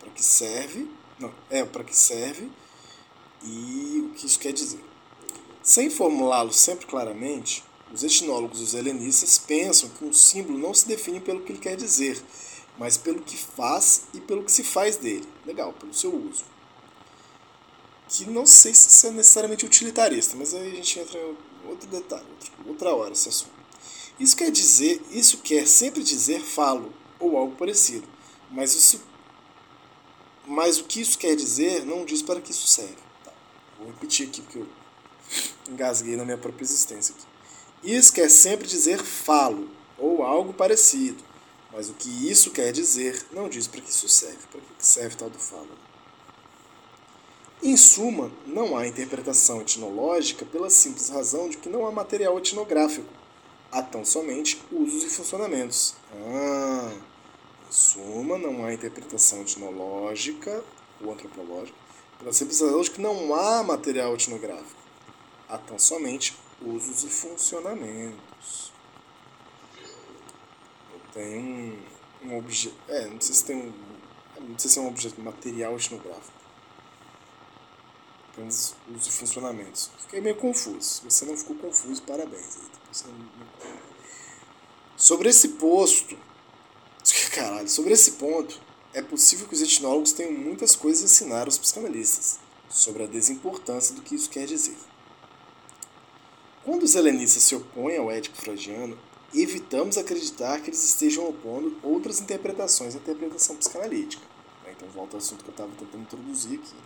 Para 0.00 0.08
que 0.08 0.24
serve? 0.24 0.88
Não, 1.18 1.32
é 1.50 1.64
para 1.64 1.84
que 1.84 1.96
serve 1.96 2.48
e 3.42 4.08
o 4.10 4.14
que 4.14 4.26
isso 4.26 4.38
quer 4.38 4.52
dizer. 4.52 4.80
Sem 5.62 5.90
formulá-lo 5.90 6.52
sempre 6.52 6.86
claramente, 6.86 7.64
os 7.92 8.02
etnólogos 8.02 8.60
e 8.60 8.64
os 8.64 8.74
helenistas 8.74 9.38
pensam 9.38 9.88
que 9.90 10.04
um 10.04 10.12
símbolo 10.12 10.58
não 10.58 10.72
se 10.72 10.86
define 10.86 11.20
pelo 11.20 11.40
que 11.42 11.52
ele 11.52 11.60
quer 11.60 11.76
dizer, 11.76 12.22
mas 12.78 12.96
pelo 12.96 13.22
que 13.22 13.36
faz 13.36 14.02
e 14.14 14.20
pelo 14.20 14.44
que 14.44 14.52
se 14.52 14.62
faz 14.62 14.96
dele. 14.96 15.26
Legal, 15.44 15.72
pelo 15.72 15.92
seu 15.92 16.14
uso. 16.14 16.44
Que 18.08 18.24
não 18.26 18.46
sei 18.46 18.72
se 18.72 19.06
é 19.06 19.10
necessariamente 19.10 19.66
utilitarista, 19.66 20.36
mas 20.36 20.54
aí 20.54 20.72
a 20.72 20.74
gente 20.76 20.98
entra 20.98 21.18
em 21.18 21.36
outro 21.68 21.88
detalhe, 21.88 22.26
outra 22.66 22.94
hora 22.94 23.12
esse 23.12 23.28
assunto. 23.28 23.58
Isso 24.18 24.36
quer 24.36 24.50
dizer, 24.50 25.02
isso 25.10 25.38
quer 25.38 25.66
sempre 25.66 26.02
dizer 26.02 26.40
falo 26.40 26.92
ou 27.20 27.36
algo 27.36 27.54
parecido, 27.56 28.06
mas 28.50 28.74
isso 28.74 29.02
mas 30.48 30.78
o 30.78 30.84
que 30.84 31.00
isso 31.00 31.18
quer 31.18 31.36
dizer 31.36 31.84
não 31.84 32.04
diz 32.04 32.22
para 32.22 32.40
que 32.40 32.50
isso 32.50 32.66
serve. 32.66 32.96
Tá, 33.22 33.32
vou 33.78 33.88
repetir 33.88 34.26
aqui 34.26 34.40
porque 34.40 34.58
eu 34.58 34.66
engasguei 35.68 36.16
na 36.16 36.24
minha 36.24 36.38
própria 36.38 36.64
existência 36.64 37.14
aqui. 37.14 37.26
Isso 37.92 38.12
quer 38.12 38.30
sempre 38.30 38.66
dizer 38.66 38.98
falo 38.98 39.68
ou 39.98 40.22
algo 40.22 40.54
parecido, 40.54 41.22
mas 41.72 41.90
o 41.90 41.94
que 41.94 42.08
isso 42.30 42.50
quer 42.50 42.72
dizer 42.72 43.26
não 43.30 43.48
diz 43.48 43.66
para 43.66 43.80
que 43.80 43.90
isso 43.90 44.08
serve, 44.08 44.38
para 44.50 44.60
que 44.60 44.66
serve 44.78 45.16
tal 45.16 45.28
do 45.28 45.38
falo. 45.38 45.68
Em 47.62 47.76
suma, 47.76 48.30
não 48.46 48.76
há 48.76 48.86
interpretação 48.86 49.60
etnológica 49.60 50.46
pela 50.46 50.70
simples 50.70 51.08
razão 51.08 51.48
de 51.48 51.58
que 51.58 51.68
não 51.68 51.86
há 51.86 51.92
material 51.92 52.38
etnográfico. 52.38 53.12
Há 53.70 53.82
tão 53.82 54.04
somente 54.04 54.62
usos 54.72 55.04
e 55.04 55.10
funcionamentos. 55.10 55.94
Ah, 56.14 56.92
suma, 57.70 58.38
não 58.38 58.64
há 58.64 58.72
interpretação 58.72 59.42
etnológica 59.42 60.64
ou 61.00 61.12
antropológica 61.12 61.76
pela 62.18 62.32
simples 62.32 62.60
razão 62.60 62.80
de 62.80 62.90
que 62.90 63.00
não 63.00 63.34
há 63.34 63.62
material 63.62 64.14
etnográfico. 64.14 64.80
Há 65.48 65.56
tão 65.56 65.78
somente 65.78 66.36
usos 66.60 67.04
e 67.04 67.08
funcionamentos 67.08 68.72
tem 71.18 71.38
um, 72.22 72.28
um 72.28 72.38
objeto. 72.38 72.76
É, 72.88 73.06
não 73.06 73.20
sei 73.20 73.34
se 73.34 73.44
tem 73.44 73.56
um. 73.56 73.72
Não 74.40 74.58
sei 74.58 74.70
se 74.70 74.78
é 74.78 74.82
um 74.82 74.88
objeto 74.88 75.20
material 75.20 75.76
etnográfico. 75.76 76.38
Apenas 78.32 78.74
os 78.94 79.08
funcionamentos. 79.08 79.90
Fiquei 79.98 80.20
meio 80.20 80.36
confuso. 80.36 81.02
Você 81.04 81.24
não 81.24 81.36
ficou 81.36 81.56
confuso, 81.56 82.00
parabéns. 82.02 82.58
Sobre 84.96 85.28
esse 85.28 85.48
posto. 85.50 86.16
Caralho, 87.32 87.68
sobre 87.68 87.92
esse 87.92 88.12
ponto, 88.12 88.60
é 88.92 89.02
possível 89.02 89.46
que 89.46 89.54
os 89.54 89.62
etnólogos 89.62 90.12
tenham 90.12 90.32
muitas 90.32 90.74
coisas 90.74 91.02
a 91.02 91.04
ensinar 91.06 91.46
aos 91.46 91.58
psicanalistas 91.58 92.38
sobre 92.68 93.04
a 93.04 93.06
desimportância 93.06 93.94
do 93.94 94.02
que 94.02 94.14
isso 94.14 94.30
quer 94.30 94.46
dizer. 94.46 94.76
Quando 96.64 96.82
os 96.82 96.94
helenistas 96.94 97.42
se 97.44 97.54
opõem 97.54 97.96
ao 97.96 98.10
ético 98.10 98.36
freudiano, 98.36 98.98
evitamos 99.34 99.96
acreditar 99.96 100.60
que 100.60 100.70
eles 100.70 100.84
estejam 100.84 101.28
opondo 101.28 101.78
outras 101.82 102.20
interpretações 102.20 102.94
à 102.94 102.98
interpretação 102.98 103.56
psicanalítica. 103.56 104.22
Né? 104.64 104.74
Então, 104.76 104.88
volta 104.88 105.16
ao 105.16 105.18
assunto 105.18 105.44
que 105.44 105.50
eu 105.50 105.52
estava 105.52 105.70
tentando 105.78 106.02
introduzir 106.02 106.58
aqui. 106.58 106.74
Né? 106.74 106.82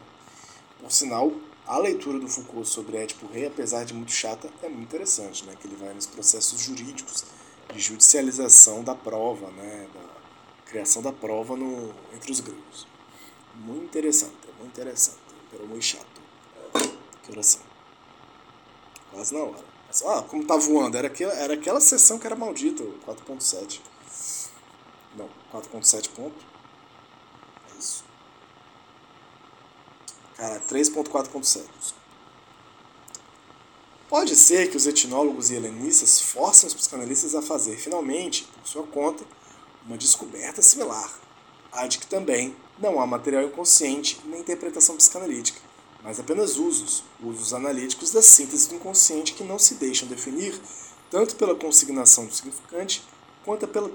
Por 0.81 0.93
sinal, 0.93 1.33
a 1.67 1.79
leitura 1.79 2.19
do 2.19 2.29
Foucault 2.29 2.69
sobre 2.69 2.97
Édipo 2.97 3.27
Rei, 3.27 3.47
apesar 3.47 3.85
de 3.85 3.95
muito 3.95 4.13
chata, 4.13 4.51
é 4.63 4.69
muito 4.69 4.83
interessante, 4.83 5.45
né? 5.45 5.55
que 5.61 5.67
ele 5.67 5.77
vai 5.77 5.93
nos 5.95 6.07
processos 6.07 6.61
jurídicos 6.61 7.25
de 7.73 7.81
judicialização 7.81 8.85
da 8.85 8.95
prova, 8.95 9.51
né? 9.51 9.89
da 9.95 10.71
criação 10.71 11.03
da 11.03 11.13
prova 11.13 11.57
no, 11.57 11.95
entre 12.15 12.31
os 12.31 12.41
gregos. 12.41 12.87
Muito 13.55 13.85
interessante, 13.85 14.37
muito 14.59 14.73
interessante, 14.73 15.19
pero 15.51 15.67
muito 15.67 15.85
chato. 15.85 16.23
Que 17.23 17.33
oração. 17.33 17.61
Quase 19.11 19.35
na 19.35 19.41
hora. 19.41 19.65
Ah, 20.07 20.23
como 20.23 20.45
tá 20.47 20.57
voando. 20.57 20.97
Era 20.97 21.09
aquela, 21.09 21.33
era 21.35 21.55
aquela 21.55 21.81
sessão 21.81 22.19
que 22.19 22.27
era 22.27 22.35
maldita, 22.35 22.83
4.7. 23.07 23.81
Não, 25.17 25.29
4.7 25.53 26.09
ponto. 26.11 26.45
É 27.75 27.79
isso. 27.79 28.05
Cara, 30.37 30.61
3.4.7. 30.61 32.02
Pode 34.13 34.37
ser 34.37 34.71
que 34.71 34.77
os 34.77 34.87
etnólogos 34.87 35.51
e 35.51 35.55
helenistas 35.55 36.21
forcem 36.21 36.67
os 36.67 36.75
psicanalistas 36.75 37.35
a 37.35 37.41
fazer, 37.41 37.79
finalmente, 37.79 38.45
por 38.45 38.69
sua 38.69 38.83
conta, 38.83 39.25
uma 39.87 39.97
descoberta 39.97 40.61
similar, 40.61 41.11
a 41.73 41.87
de 41.87 41.97
que 41.97 42.07
também 42.07 42.55
não 42.79 43.01
há 43.01 43.07
material 43.07 43.45
inconsciente 43.45 44.21
na 44.27 44.37
interpretação 44.37 44.99
psicanalítica 44.99 45.59
mas 46.03 46.19
apenas 46.19 46.57
usos, 46.57 47.05
usos 47.23 47.55
analíticos 47.55 48.11
da 48.11 48.21
síntese 48.21 48.69
do 48.69 48.75
inconsciente 48.75 49.35
que 49.35 49.45
não 49.45 49.59
se 49.59 49.75
deixam 49.77 50.09
definir 50.09 50.61
tanto 51.11 51.37
pela 51.37 51.55
consignação 51.55 52.27
do 52.27 52.35
significante 52.35 53.03
quanto 53.45 53.69
pela, 53.69 53.89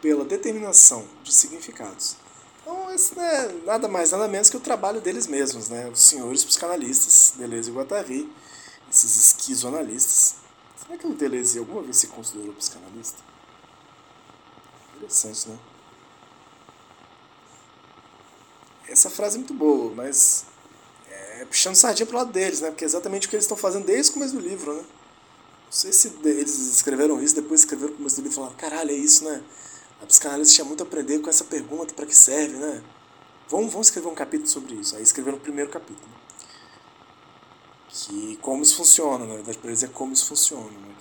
pela 0.00 0.24
determinação 0.24 1.04
de 1.22 1.32
significados. 1.32 2.16
Então, 2.62 2.90
esse 2.94 3.14
não 3.14 3.22
é 3.22 3.52
nada 3.66 3.88
mais 3.88 4.10
nada 4.10 4.26
menos 4.26 4.48
que 4.48 4.56
o 4.56 4.60
trabalho 4.60 5.00
deles 5.00 5.26
mesmos, 5.26 5.68
né? 5.68 5.88
os 5.92 6.00
senhores 6.00 6.44
psicanalistas, 6.44 7.34
Deleuze 7.36 7.70
e 7.70 7.74
Guattari, 7.74 8.32
esses 8.90 9.16
esquizoanalistas. 9.16 10.36
Será 10.82 10.98
que 10.98 11.06
o 11.06 11.14
Deleuze 11.14 11.58
alguma 11.58 11.82
vez 11.82 11.96
se 11.96 12.08
considerou 12.08 12.52
psicanalista? 12.54 13.18
Interessante, 14.96 15.48
né? 15.48 15.58
Essa 18.88 19.08
frase 19.08 19.36
é 19.36 19.38
muito 19.38 19.54
boa, 19.54 19.94
mas 19.94 20.44
é, 21.08 21.44
puxando 21.44 21.76
sardinha 21.76 22.06
pro 22.06 22.16
lado 22.16 22.32
deles, 22.32 22.60
né? 22.60 22.70
Porque 22.70 22.84
é 22.84 22.86
exatamente 22.86 23.26
o 23.26 23.30
que 23.30 23.36
eles 23.36 23.44
estão 23.44 23.56
fazendo 23.56 23.86
desde 23.86 24.10
o 24.10 24.14
começo 24.14 24.34
do 24.34 24.40
livro, 24.40 24.74
né? 24.74 24.82
Não 24.82 25.72
sei 25.72 25.92
se 25.92 26.12
eles 26.24 26.58
escreveram 26.58 27.22
isso, 27.22 27.36
depois 27.36 27.60
escreveram 27.60 27.92
no 27.92 27.98
começo 27.98 28.16
do 28.16 28.22
livro 28.22 28.32
e 28.32 28.34
falaram, 28.34 28.56
caralho, 28.56 28.90
é 28.90 28.94
isso, 28.94 29.24
né? 29.24 29.40
A 30.02 30.06
psicanálise 30.06 30.52
tinha 30.52 30.64
muito 30.64 30.82
a 30.82 30.86
aprender 30.86 31.20
com 31.20 31.30
essa 31.30 31.44
pergunta, 31.44 31.94
para 31.94 32.06
que 32.06 32.16
serve, 32.16 32.56
né? 32.56 32.82
Vamos, 33.48 33.70
vamos 33.70 33.86
escrever 33.86 34.08
um 34.08 34.14
capítulo 34.14 34.48
sobre 34.48 34.74
isso. 34.74 34.96
Aí 34.96 35.02
escreveram 35.02 35.38
o 35.38 35.40
primeiro 35.40 35.70
capítulo. 35.70 36.19
Que 37.92 38.36
como 38.36 38.62
isso 38.62 38.76
funciona, 38.76 39.26
na 39.26 39.34
verdade, 39.34 39.58
para 39.58 39.70
eles 39.70 39.82
é 39.82 39.88
como 39.88 40.12
isso 40.12 40.26
funciona, 40.26 40.70
né? 40.70 40.94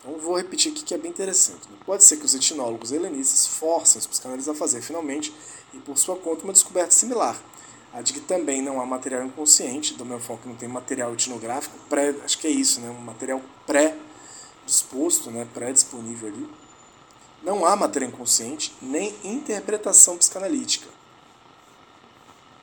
Então 0.00 0.18
vou 0.18 0.36
repetir 0.36 0.72
aqui 0.72 0.82
que 0.82 0.94
é 0.94 0.98
bem 0.98 1.10
interessante. 1.10 1.68
Né? 1.68 1.76
Pode 1.84 2.04
ser 2.04 2.16
que 2.16 2.24
os 2.24 2.34
etnólogos 2.34 2.90
helenistas 2.92 3.46
forcem 3.46 3.98
os 3.98 4.06
psicanalistas 4.06 4.54
a 4.54 4.58
fazer, 4.58 4.80
finalmente, 4.80 5.32
e 5.74 5.78
por 5.78 5.98
sua 5.98 6.16
conta, 6.16 6.44
uma 6.44 6.52
descoberta 6.52 6.90
similar. 6.90 7.40
A 7.92 8.00
de 8.00 8.12
que 8.12 8.20
também 8.20 8.62
não 8.62 8.80
há 8.80 8.86
material 8.86 9.24
inconsciente, 9.24 9.94
do 9.94 10.04
forma 10.20 10.42
que 10.42 10.48
não 10.48 10.54
tem 10.54 10.68
material 10.68 11.12
etnográfico, 11.12 11.76
pré, 11.88 12.14
acho 12.24 12.38
que 12.38 12.46
é 12.46 12.50
isso, 12.50 12.80
né? 12.80 12.88
um 12.88 13.00
material 13.00 13.42
pré-disposto, 13.66 15.30
né? 15.30 15.46
pré-disponível 15.52 16.28
ali. 16.28 16.48
Não 17.42 17.66
há 17.66 17.74
matéria 17.74 18.06
inconsciente, 18.06 18.72
nem 18.80 19.14
interpretação 19.24 20.16
psicanalítica, 20.16 20.88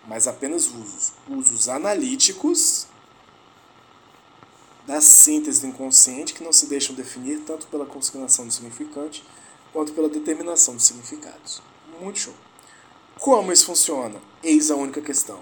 mas 0.08 0.28
apenas 0.28 0.68
usos. 0.68 1.12
Usos 1.28 1.68
analíticos 1.68 2.88
da 4.88 5.02
síntese 5.02 5.62
do 5.62 5.68
inconsciente 5.68 6.34
que 6.34 6.44
não 6.44 6.54
se 6.54 6.66
deixam 6.66 6.96
definir 6.96 7.42
tanto 7.42 7.68
pela 7.68 7.86
consignação 7.86 8.48
do 8.48 8.54
significante 8.54 9.22
quanto 9.74 9.92
pela 9.92 10.08
determinação 10.08 10.76
dos 10.76 10.88
significados. 10.88 11.62
Muito 12.00 12.20
show. 12.20 12.34
Como 13.20 13.52
isso 13.52 13.66
funciona? 13.66 14.20
Eis 14.42 14.72
a 14.72 14.76
única 14.76 15.02
questão. 15.02 15.42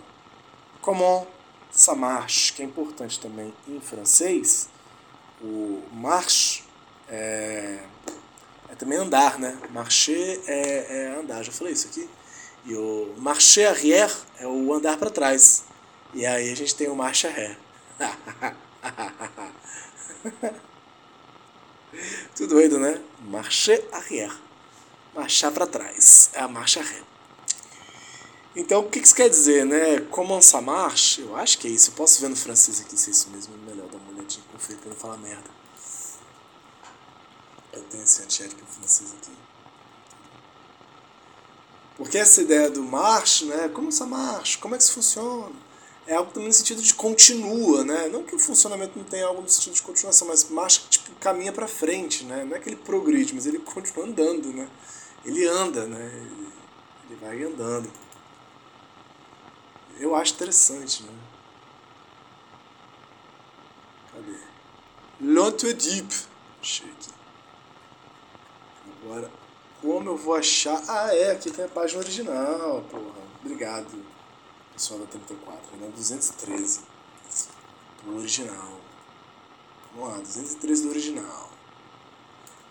Comment 0.81 1.27
ça 1.71 1.93
marche, 1.93 2.53
que 2.53 2.63
é 2.63 2.65
importante 2.65 3.19
também 3.19 3.53
em 3.67 3.79
francês, 3.79 4.67
o 5.41 5.83
marche 5.91 6.63
é, 7.07 7.79
é 8.69 8.75
também 8.75 8.97
andar, 8.97 9.37
né? 9.37 9.57
Marcher 9.69 10.41
é, 10.47 11.13
é, 11.13 11.19
andar, 11.19 11.43
já 11.43 11.51
falei 11.51 11.73
isso 11.73 11.87
aqui. 11.87 12.09
E 12.65 12.73
o 12.73 13.13
marcher 13.17 13.69
arrière 13.69 14.13
é 14.39 14.47
o 14.47 14.73
andar 14.73 14.97
para 14.97 15.11
trás. 15.11 15.65
E 16.15 16.25
aí 16.25 16.51
a 16.51 16.55
gente 16.55 16.73
tem 16.73 16.89
o 16.89 16.95
marche 16.95 17.27
arrière. 17.27 17.57
Tudo 22.35 22.55
doido, 22.55 22.79
né? 22.79 23.01
Marcher 23.21 23.87
arrière. 23.91 24.35
Marchar 25.13 25.51
para 25.51 25.65
trás. 25.65 26.29
É 26.33 26.41
a 26.41 26.47
marcha 26.47 26.81
ré. 26.81 27.03
Então, 28.55 28.81
o 28.81 28.89
que 28.89 28.99
isso 28.99 29.15
quer 29.15 29.29
dizer, 29.29 29.65
né? 29.65 30.01
Comment 30.11 30.41
ça 30.41 30.61
marche? 30.61 31.21
Eu 31.21 31.35
acho 31.35 31.57
que 31.57 31.67
é 31.67 31.71
isso. 31.71 31.91
Eu 31.91 31.95
posso 31.95 32.21
ver 32.21 32.29
no 32.29 32.35
francês 32.35 32.81
aqui 32.81 32.97
se 32.97 33.09
é 33.09 33.11
isso 33.11 33.29
mesmo. 33.29 33.53
É 33.53 33.69
melhor 33.69 33.87
dar 33.87 33.97
uma 33.97 34.11
olhadinha, 34.11 34.43
conferir 34.51 34.79
pra 34.79 34.89
não 34.89 34.97
falar 34.97 35.17
merda. 35.17 35.49
Eu 37.73 37.81
tenho 37.83 38.03
esse 38.03 38.21
antiético 38.21 38.65
francês 38.65 39.13
aqui. 39.13 39.31
Porque 41.97 42.17
essa 42.17 42.41
ideia 42.41 42.69
do 42.69 42.83
marche, 42.83 43.45
né? 43.45 43.69
Como 43.69 43.91
ça 43.91 44.05
marche? 44.05 44.57
Como 44.57 44.75
é 44.75 44.77
que 44.77 44.83
isso 44.83 44.93
funciona? 44.93 45.51
É 46.07 46.13
algo 46.15 46.31
também 46.31 46.49
no 46.49 46.53
sentido 46.53 46.81
de 46.81 46.93
continua, 46.93 47.83
né? 47.83 48.07
Não 48.09 48.23
que 48.23 48.35
o 48.35 48.39
funcionamento 48.39 48.97
não 48.97 49.05
tenha 49.05 49.25
algo 49.25 49.41
no 49.41 49.49
sentido 49.49 49.73
de 49.73 49.81
continuação, 49.81 50.27
mas 50.27 50.47
marcha, 50.49 50.81
tipo, 50.87 51.11
caminha 51.15 51.51
para 51.51 51.67
frente, 51.67 52.23
né? 52.25 52.43
Não 52.43 52.55
é 52.55 52.59
que 52.59 52.69
ele 52.69 52.75
progride, 52.75 53.33
mas 53.33 53.47
ele 53.47 53.59
continua 53.59 54.05
andando, 54.05 54.53
né? 54.53 54.69
Ele 55.23 55.47
anda, 55.47 55.87
né? 55.87 56.05
Ele 57.05 57.19
vai 57.19 57.43
andando. 57.43 57.91
Eu 59.99 60.13
acho 60.13 60.33
interessante, 60.33 61.03
né? 61.03 61.13
Cadê? 64.13 64.37
L'Antoedipe. 65.21 66.15
Achei 66.61 66.87
aqui. 66.87 67.09
Agora, 69.01 69.31
como 69.81 70.09
eu 70.09 70.17
vou 70.17 70.35
achar... 70.35 70.79
Ah, 70.87 71.15
é, 71.15 71.31
aqui 71.31 71.49
tem 71.49 71.65
a 71.65 71.67
página 71.67 72.01
original, 72.01 72.83
porra. 72.91 73.25
Obrigado 73.43 74.14
pessoal 74.75 74.99
da 74.99 75.05
34, 75.07 75.77
né? 75.77 75.89
213 75.95 76.81
do 78.03 78.17
original. 78.17 78.79
Vamos 79.95 80.09
lá, 80.09 80.17
213 80.19 80.83
do 80.83 80.89
original. 80.89 81.49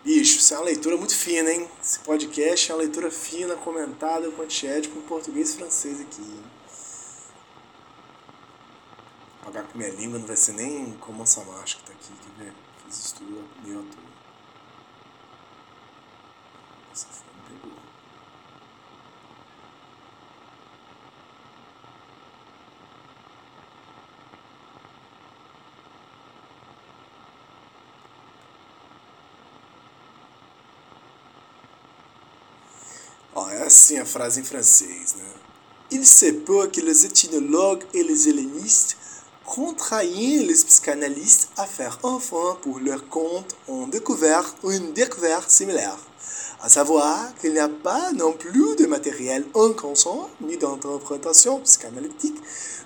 Bicho, 0.05 0.37
isso 0.37 0.53
é 0.53 0.59
uma 0.59 0.67
leitura 0.67 0.99
muito 0.99 1.17
fina, 1.17 1.51
hein? 1.51 1.69
Esse 1.83 1.99
podcast 2.01 2.71
é 2.71 2.75
uma 2.75 2.83
leitura 2.83 3.11
fina, 3.11 3.57
comentada 3.57 4.31
com 4.31 4.43
antiético 4.43 4.99
em 4.99 5.03
português 5.03 5.55
e 5.55 5.57
francês 5.57 5.99
aqui. 5.99 6.21
Hein? 6.21 6.45
Pagar 9.43 9.65
com 9.65 9.79
minha 9.79 9.91
língua 9.91 10.19
não 10.19 10.27
vai 10.27 10.37
ser 10.37 10.53
nem 10.53 10.93
como 10.99 11.23
essa 11.23 11.43
marcha 11.45 11.79
que 11.79 11.85
tá 11.85 11.93
aqui, 11.95 12.13
quer 12.13 12.45
ver? 12.45 12.53
Fiz 12.85 12.99
estudo 12.99 13.49
meio 13.63 13.81
à 13.81 13.83
toa. 13.83 14.05
Essa 16.93 17.24
É 33.51 33.63
assim 33.63 33.99
a 33.99 34.05
frase? 34.05 34.43
Il 35.91 36.07
se 36.07 36.33
peut 36.33 36.69
que 36.69 36.81
les 36.81 37.05
ethnologues 37.05 37.85
et 37.93 38.03
les 38.03 38.29
hellénistes 38.29 38.97
contraignent 39.45 40.47
les 40.47 40.65
psychanalystes 40.65 41.51
à 41.57 41.67
faire 41.67 41.99
enfin 42.03 42.57
pour 42.63 42.81
leur 42.81 43.09
compte 43.09 43.55
une 43.69 43.91
découverte 43.91 45.51
similaire, 45.51 45.99
à 46.63 46.69
savoir 46.69 47.35
qu'il 47.41 47.53
n'y 47.53 47.59
a 47.59 47.69
pas 47.69 48.13
non 48.13 48.33
plus 48.33 48.75
de 48.77 48.87
matériel 48.87 49.45
inconscient 49.55 50.31
ni 50.41 50.57
d'interprétation 50.57 51.61
psychanalytique, 51.61 52.41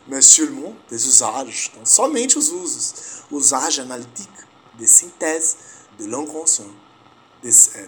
mas 0.09 0.27
seulement 0.27 0.75
des 0.90 1.07
usages, 1.07 1.71
então 1.73 1.87
somente 1.87 2.37
os 2.37 2.51
usos, 2.51 2.94
usage 3.31 3.81
analítico 3.81 4.42
de 4.79 4.87
synthèse 4.87 5.57
de 5.99 6.07
l'inconscient, 6.07 6.73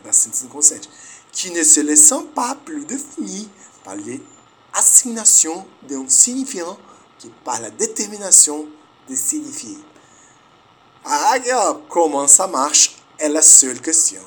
da 0.04 0.12
síntese 0.12 0.44
inconsciente 0.44 0.88
qui 1.32 1.50
ne 1.50 1.62
se 1.62 1.80
laissent 1.80 2.24
pas 2.34 2.54
plus 2.54 2.84
définir 2.84 3.46
par 3.84 3.94
l'assignation 3.96 5.66
d'un 5.88 6.08
signifiant 6.08 6.78
que 7.18 7.28
par 7.44 7.60
la 7.60 7.70
détermination 7.70 8.66
de 9.08 9.14
signifier. 9.14 9.78
Ah, 11.04 11.34
ó, 11.54 11.74
como 11.88 12.22
essa 12.22 12.46
marcha 12.46 12.92
é 13.18 13.26
a 13.26 13.42
seule 13.42 13.80
question. 13.80 14.22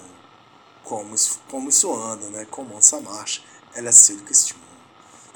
Como 0.83 1.15
como 1.49 1.69
isso 1.69 1.93
anda, 1.93 2.29
né? 2.29 2.45
Como 2.49 2.77
essa 2.77 2.99
marcha 2.99 3.41
é 3.75 3.79
a 3.79 3.91
seule 3.91 4.21
question. 4.23 4.57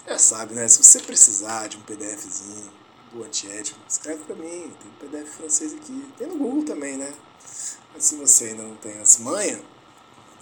Já 0.08 0.17
sabe, 0.17 0.56
né? 0.56 0.67
Se 0.67 0.84
você 0.84 0.99
precisar 0.99 1.67
de 1.67 1.77
um 1.77 1.82
PDFzinho 1.82 2.71
do 3.12 3.23
antiético, 3.23 3.80
escreve 3.88 4.23
para 4.23 4.36
mim. 4.36 4.73
Tem 4.80 4.91
um 4.91 5.10
PDF 5.12 5.38
francês 5.38 5.73
aqui. 5.73 6.06
Tem 6.17 6.27
no 6.27 6.38
Google 6.38 6.63
também, 6.63 6.97
né? 6.97 7.13
Mas 7.93 8.06
se 8.06 8.15
você 8.15 8.45
ainda 8.45 8.63
não 8.63 8.75
tem 8.75 8.97
as 8.99 9.17
manhas, 9.19 9.62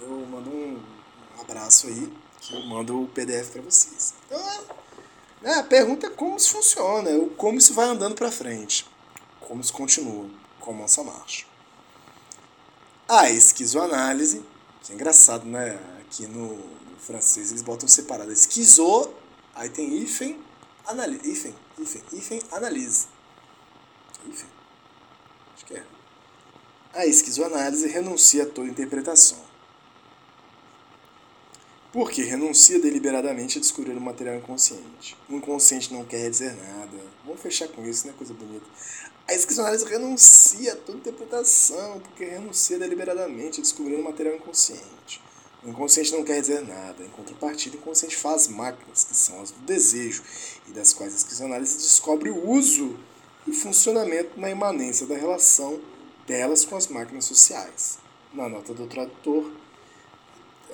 mando 0.00 0.50
um 0.50 0.82
abraço 1.40 1.86
aí, 1.88 2.12
que 2.40 2.54
eu 2.54 2.60
mando 2.66 3.02
o 3.02 3.08
PDF 3.08 3.50
para 3.50 3.62
vocês. 3.62 4.14
Então, 4.26 4.64
é, 5.42 5.54
a 5.54 5.62
pergunta 5.62 6.06
é 6.06 6.10
como 6.10 6.36
isso 6.36 6.50
funciona, 6.50 7.10
é 7.10 7.28
como 7.36 7.58
isso 7.58 7.74
vai 7.74 7.86
andando 7.86 8.14
para 8.14 8.30
frente, 8.30 8.86
como 9.40 9.60
isso 9.60 9.72
continua, 9.72 10.28
como 10.60 10.84
essa 10.84 11.02
marcha. 11.02 11.46
A 13.08 13.30
esquizoanálise, 13.30 14.44
que 14.82 14.92
é 14.92 14.94
engraçado, 14.94 15.44
né? 15.46 15.78
Aqui 16.00 16.26
no, 16.26 16.56
no 16.56 16.98
francês 16.98 17.50
eles 17.50 17.62
botam 17.62 17.88
separado. 17.88 18.32
Esquizo, 18.32 19.10
aí 19.54 19.68
tem 19.68 19.96
hífen, 19.96 20.40
analise. 20.84 21.30
Hífen, 21.30 21.54
hífen, 21.78 22.02
hífen, 22.12 22.42
analise. 22.50 23.06
Acho 25.54 25.66
que 25.66 25.74
é. 25.74 25.84
A 26.92 27.06
esquizoanálise 27.06 27.86
renuncia 27.86 28.42
a 28.42 28.46
toda 28.46 28.68
interpretação 28.68 29.46
porque 31.96 32.20
renuncia 32.20 32.78
deliberadamente 32.78 33.56
a 33.56 33.60
descobrir 33.60 33.92
o 33.92 34.00
material 34.02 34.36
inconsciente. 34.36 35.16
O 35.30 35.36
inconsciente 35.36 35.94
não 35.94 36.04
quer 36.04 36.28
dizer 36.28 36.54
nada. 36.54 36.98
Vamos 37.24 37.40
fechar 37.40 37.68
com 37.68 37.86
isso, 37.86 38.06
né? 38.06 38.12
Coisa 38.18 38.34
bonita. 38.34 38.66
A 39.26 39.32
esquizoanálise 39.32 39.86
renuncia 39.86 40.74
a 40.74 40.76
toda 40.76 40.98
interpretação, 40.98 41.98
porque 42.00 42.26
renuncia 42.26 42.78
deliberadamente 42.78 43.60
a 43.60 43.62
descobrir 43.62 43.94
o 43.94 44.04
material 44.04 44.36
inconsciente. 44.36 45.22
O 45.64 45.70
inconsciente 45.70 46.12
não 46.12 46.22
quer 46.22 46.38
dizer 46.38 46.66
nada. 46.66 47.02
Em 47.02 47.08
contrapartida, 47.08 47.78
o 47.78 47.80
inconsciente 47.80 48.14
faz 48.14 48.46
máquinas, 48.46 49.02
que 49.04 49.16
são 49.16 49.40
as 49.40 49.50
do 49.50 49.60
desejo, 49.60 50.22
e 50.68 50.72
das 50.72 50.92
quais 50.92 51.14
a 51.14 51.16
esquizoanálise 51.16 51.78
descobre 51.78 52.28
o 52.28 52.46
uso 52.46 52.94
e 53.46 53.54
funcionamento 53.54 54.38
na 54.38 54.50
imanência 54.50 55.06
da 55.06 55.16
relação 55.16 55.80
delas 56.26 56.62
com 56.62 56.76
as 56.76 56.88
máquinas 56.88 57.24
sociais. 57.24 57.96
Na 58.34 58.50
nota 58.50 58.74
do 58.74 58.86
tradutor, 58.86 59.50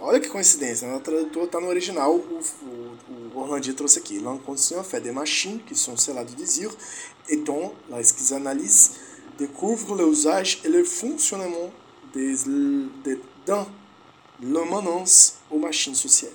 Olha 0.04 0.18
que 0.18 0.28
coincidência, 0.28 0.88
né? 0.88 0.96
o 0.96 1.00
tradutor 1.00 1.44
está 1.44 1.60
no 1.60 1.68
original, 1.68 2.12
o, 2.12 2.18
o, 2.18 3.36
o 3.36 3.38
Orlandia 3.38 3.72
trouxe 3.72 4.00
aqui. 4.00 4.18
L'un 4.18 4.36
conscient 4.36 4.82
fait 4.82 5.00
des 5.00 5.12
machines 5.12 5.60
qui 5.60 5.76
sont 5.76 5.96
celles 5.96 6.26
du 6.26 6.34
désir, 6.34 6.74
et 7.28 7.36
dont 7.36 7.72
la 7.88 8.02
schizanalyse 8.02 8.96
découvre 9.38 9.94
l'usage 9.94 10.60
et 10.64 10.68
le 10.68 10.82
fonctionnement 10.82 11.70
des, 12.12 12.34
de, 12.34 13.20
dans 13.46 13.68
l'immanence 14.40 15.34
aux 15.48 15.58
machines 15.58 15.94
sociales. 15.94 16.34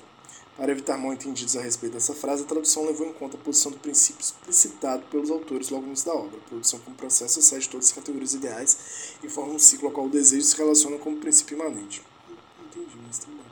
Para 0.56 0.72
evitar 0.72 0.98
mal 0.98 1.12
entendidos 1.12 1.58
a 1.58 1.62
respeito 1.62 1.94
dessa 1.94 2.16
frase, 2.16 2.44
a 2.44 2.46
tradução 2.46 2.86
levou 2.86 3.06
em 3.06 3.14
conta 3.14 3.36
a 3.36 3.40
posição 3.40 3.70
do 3.70 3.80
princípio 3.80 4.22
explicitado 4.22 5.04
pelos 5.12 5.30
autores 5.30 5.70
logo 5.70 5.84
no 5.84 5.90
início 5.90 6.06
da 6.06 6.16
obra. 6.16 6.38
A 6.38 6.50
produção 6.50 6.80
como 6.80 6.96
processo 6.96 7.38
excede 7.40 7.68
todas 7.68 7.88
as 7.88 7.92
categorias 7.92 8.34
ideais 8.34 8.78
e 9.22 9.28
forma 9.28 9.54
um 9.54 9.60
ciclo 9.60 9.90
ao 9.90 9.94
qual 9.94 10.08
o 10.08 10.10
desejo 10.10 10.46
se 10.46 10.56
relaciona 10.56 10.98
como 10.98 11.18
princípio 11.18 11.56
imanente. 11.56 12.02
Entendi, 12.66 12.98
mas 13.06 13.20
tudo 13.20 13.36
bem. 13.36 13.47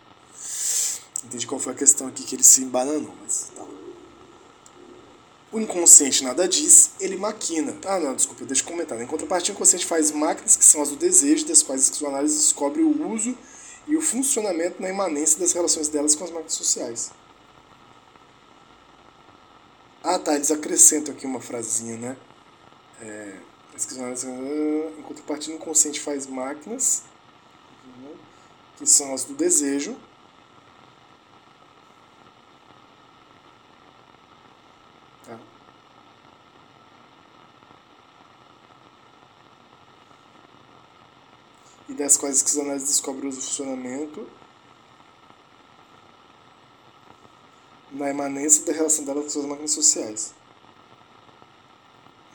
Entendi 1.26 1.48
qual 1.48 1.60
foi 1.60 1.74
a 1.74 1.76
questão 1.76 2.08
aqui 2.08 2.24
que 2.24 2.36
ele 2.36 2.44
se 2.44 2.62
embananou, 2.62 3.14
mas 3.22 3.52
tá. 3.56 3.66
O 5.52 5.60
inconsciente 5.60 6.24
nada 6.24 6.48
diz, 6.48 6.92
ele 7.00 7.16
maquina. 7.16 7.76
Ah, 7.86 8.00
não, 8.00 8.16
desculpa, 8.16 8.46
deixa 8.46 8.64
eu 8.64 8.68
comentar. 8.68 9.02
Em 9.02 9.08
contrapartida, 9.08 9.54
o 9.54 9.56
inconsciente 9.56 9.86
faz 9.86 10.12
máquinas 10.12 10.56
que 10.56 10.66
são 10.66 10.82
as 10.82 10.90
do 10.90 10.96
desejo, 10.96 11.46
das 11.46 11.64
quais 11.64 11.88
a 11.88 11.92
psicoanálise 11.92 12.38
descobre 12.38 12.82
o 12.82 13.10
uso 13.10 13.38
e 13.88 13.96
o 13.96 14.02
funcionamento 14.02 14.82
na 14.82 14.90
imanência 14.90 15.40
das 15.40 15.54
relações 15.54 15.88
delas 15.88 16.16
com 16.16 16.24
as 16.24 16.32
máquinas 16.32 16.54
sociais. 16.54 17.12
Ah, 20.04 20.20
tá, 20.20 20.36
eles 20.36 20.52
acrescentam 20.52 21.14
aqui 21.14 21.26
uma 21.26 21.40
frasinha, 21.42 21.98
né? 21.98 22.18
É, 23.02 23.40
em 24.98 25.02
contrapartida, 25.04 25.54
o 25.54 25.58
inconsciente 25.58 26.00
faz 26.00 26.28
máquinas, 26.28 27.04
que 28.78 28.86
são 28.86 29.14
as 29.14 29.24
do 29.26 29.34
desejo, 29.34 29.96
tá? 35.26 35.40
e 41.90 41.94
das 42.06 42.18
quais 42.18 42.44
as 42.44 42.58
análises 42.58 42.88
descobrem 42.88 43.30
o 43.30 43.34
funcionamento 43.34 44.28
na 47.92 48.12
imanência 48.12 48.64
da 48.64 48.74
relação 48.74 49.04
dela 49.04 49.24
com 49.24 49.30
suas 49.30 49.46
máquinas 49.46 49.72
sociais. 49.72 50.34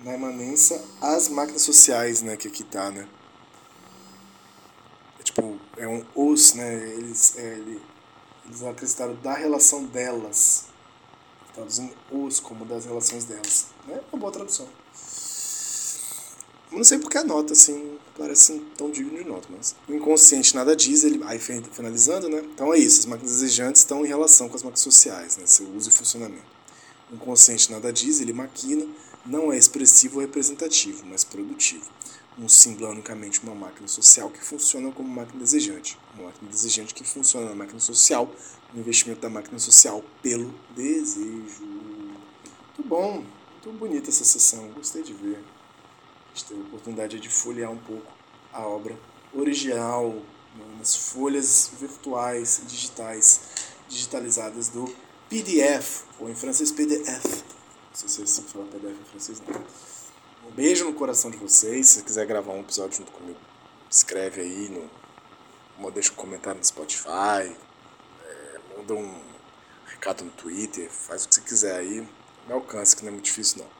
Na 0.00 0.14
imanência 0.14 0.82
às 1.00 1.28
máquinas 1.28 1.62
sociais, 1.62 2.20
né, 2.20 2.36
que 2.36 2.48
aqui 2.48 2.64
tá, 2.64 2.90
né? 2.90 3.08
É 5.20 5.22
tipo, 5.22 5.60
é 5.76 5.86
um 5.86 6.04
os, 6.16 6.54
né? 6.54 6.74
Eles, 6.94 7.36
é, 7.36 7.62
eles 8.46 8.62
acrescentaram 8.64 9.14
da 9.16 9.34
relação 9.34 9.84
delas. 9.84 10.64
Traduzindo 11.54 11.94
os 12.10 12.40
como 12.40 12.64
das 12.64 12.86
relações 12.86 13.24
delas. 13.24 13.66
Né? 13.86 14.00
Uma 14.10 14.18
boa 14.18 14.32
tradução. 14.32 14.68
Não 16.72 16.84
sei 16.84 16.98
porque 16.98 17.18
a 17.18 17.24
nota, 17.24 17.52
assim, 17.52 17.98
parece 18.16 18.60
tão 18.76 18.90
digno 18.90 19.18
de 19.18 19.24
nota, 19.24 19.48
mas 19.50 19.74
o 19.88 19.92
inconsciente 19.92 20.54
nada 20.54 20.76
diz, 20.76 21.02
ele 21.02 21.20
aí 21.24 21.38
finalizando, 21.38 22.28
né? 22.28 22.42
Então 22.54 22.72
é 22.72 22.78
isso, 22.78 23.00
as 23.00 23.06
máquinas 23.06 23.32
desejantes 23.32 23.80
estão 23.80 24.04
em 24.04 24.08
relação 24.08 24.48
com 24.48 24.54
as 24.54 24.62
máquinas 24.62 24.80
sociais, 24.80 25.36
né? 25.36 25.46
Seu 25.46 25.68
uso 25.74 25.88
e 25.88 25.92
funcionamento. 25.92 26.44
O 27.10 27.16
inconsciente 27.16 27.72
nada 27.72 27.92
diz, 27.92 28.20
ele 28.20 28.32
maquina, 28.32 28.86
não 29.26 29.52
é 29.52 29.58
expressivo 29.58 30.16
ou 30.16 30.20
representativo, 30.20 31.04
mas 31.06 31.24
produtivo. 31.24 31.90
Um 32.38 32.48
símbolo 32.48 32.86
é 32.86 32.90
unicamente 32.90 33.42
uma 33.42 33.54
máquina 33.54 33.88
social 33.88 34.30
que 34.30 34.42
funciona 34.42 34.92
como 34.92 35.08
máquina 35.08 35.40
desejante. 35.40 35.98
Uma 36.14 36.26
máquina 36.28 36.48
desejante 36.48 36.94
que 36.94 37.02
funciona 37.02 37.48
na 37.48 37.54
máquina 37.56 37.80
social, 37.80 38.32
o 38.72 38.78
investimento 38.78 39.20
da 39.20 39.28
máquina 39.28 39.58
social 39.58 40.04
pelo 40.22 40.54
desejo. 40.76 41.64
Muito 41.64 42.84
bom, 42.84 43.24
muito 43.52 43.78
bonita 43.78 44.08
essa 44.08 44.24
sessão, 44.24 44.68
gostei 44.68 45.02
de 45.02 45.12
ver 45.12 45.40
gente 46.34 46.44
teve 46.46 46.60
a 46.60 46.64
oportunidade 46.64 47.20
de 47.20 47.28
folhear 47.28 47.70
um 47.70 47.78
pouco 47.78 48.12
a 48.52 48.66
obra 48.66 48.98
original 49.34 50.10
né, 50.10 50.64
nas 50.78 50.94
folhas 50.94 51.70
virtuais 51.78 52.62
digitais 52.66 53.40
digitalizadas 53.88 54.68
do 54.68 54.84
PDF, 55.28 56.02
ou 56.18 56.28
em 56.28 56.34
francês 56.34 56.72
PDF. 56.72 57.24
Não 57.24 57.94
sei 57.94 58.08
se 58.08 58.20
é 58.20 58.24
assim 58.24 58.42
fala 58.42 58.64
PDF 58.66 59.00
em 59.00 59.04
francês, 59.04 59.42
não. 59.46 59.60
Um 60.48 60.52
beijo 60.52 60.84
no 60.84 60.94
coração 60.94 61.30
de 61.30 61.36
vocês. 61.36 61.88
Se 61.88 62.02
quiser 62.02 62.26
gravar 62.26 62.52
um 62.52 62.60
episódio 62.60 62.98
junto 62.98 63.12
comigo, 63.12 63.38
escreve 63.88 64.40
aí, 64.40 64.68
no, 65.78 65.90
deixa 65.90 66.12
um 66.12 66.16
comentário 66.16 66.58
no 66.58 66.64
Spotify, 66.64 67.54
é, 68.24 68.60
manda 68.76 68.94
um 68.94 69.22
recado 69.86 70.24
no 70.24 70.30
Twitter, 70.32 70.90
faz 70.90 71.24
o 71.24 71.28
que 71.28 71.34
você 71.34 71.40
quiser 71.42 71.76
aí. 71.76 72.08
Me 72.46 72.52
alcance, 72.52 72.96
que 72.96 73.02
não 73.02 73.10
é 73.10 73.12
muito 73.12 73.26
difícil 73.26 73.58
não. 73.58 73.79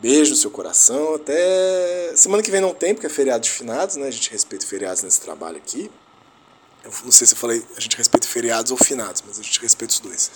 Beijo 0.00 0.30
no 0.30 0.36
seu 0.36 0.50
coração. 0.50 1.14
Até 1.14 2.12
semana 2.14 2.42
que 2.42 2.50
vem 2.50 2.60
não 2.60 2.72
tem, 2.74 2.94
porque 2.94 3.06
é 3.06 3.10
feriado 3.10 3.44
de 3.44 3.50
finados, 3.50 3.96
né? 3.96 4.06
A 4.06 4.10
gente 4.10 4.30
respeita 4.30 4.66
feriados 4.66 5.02
nesse 5.02 5.20
trabalho 5.20 5.56
aqui. 5.56 5.90
Eu 6.84 6.92
não 7.04 7.12
sei 7.12 7.26
se 7.26 7.34
eu 7.34 7.38
falei, 7.38 7.62
a 7.76 7.80
gente 7.80 7.96
respeita 7.96 8.26
feriados 8.26 8.70
ou 8.70 8.78
finados, 8.78 9.22
mas 9.26 9.38
a 9.38 9.42
gente 9.42 9.60
respeita 9.60 9.94
os 9.94 10.00
dois. 10.00 10.30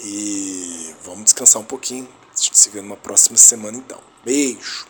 E 0.00 0.94
vamos 1.02 1.24
descansar 1.24 1.60
um 1.60 1.64
pouquinho. 1.64 2.08
A 2.32 2.40
gente 2.40 2.56
se 2.56 2.70
vê 2.70 2.80
numa 2.80 2.96
próxima 2.96 3.36
semana 3.36 3.76
então. 3.76 4.00
Beijo! 4.24 4.89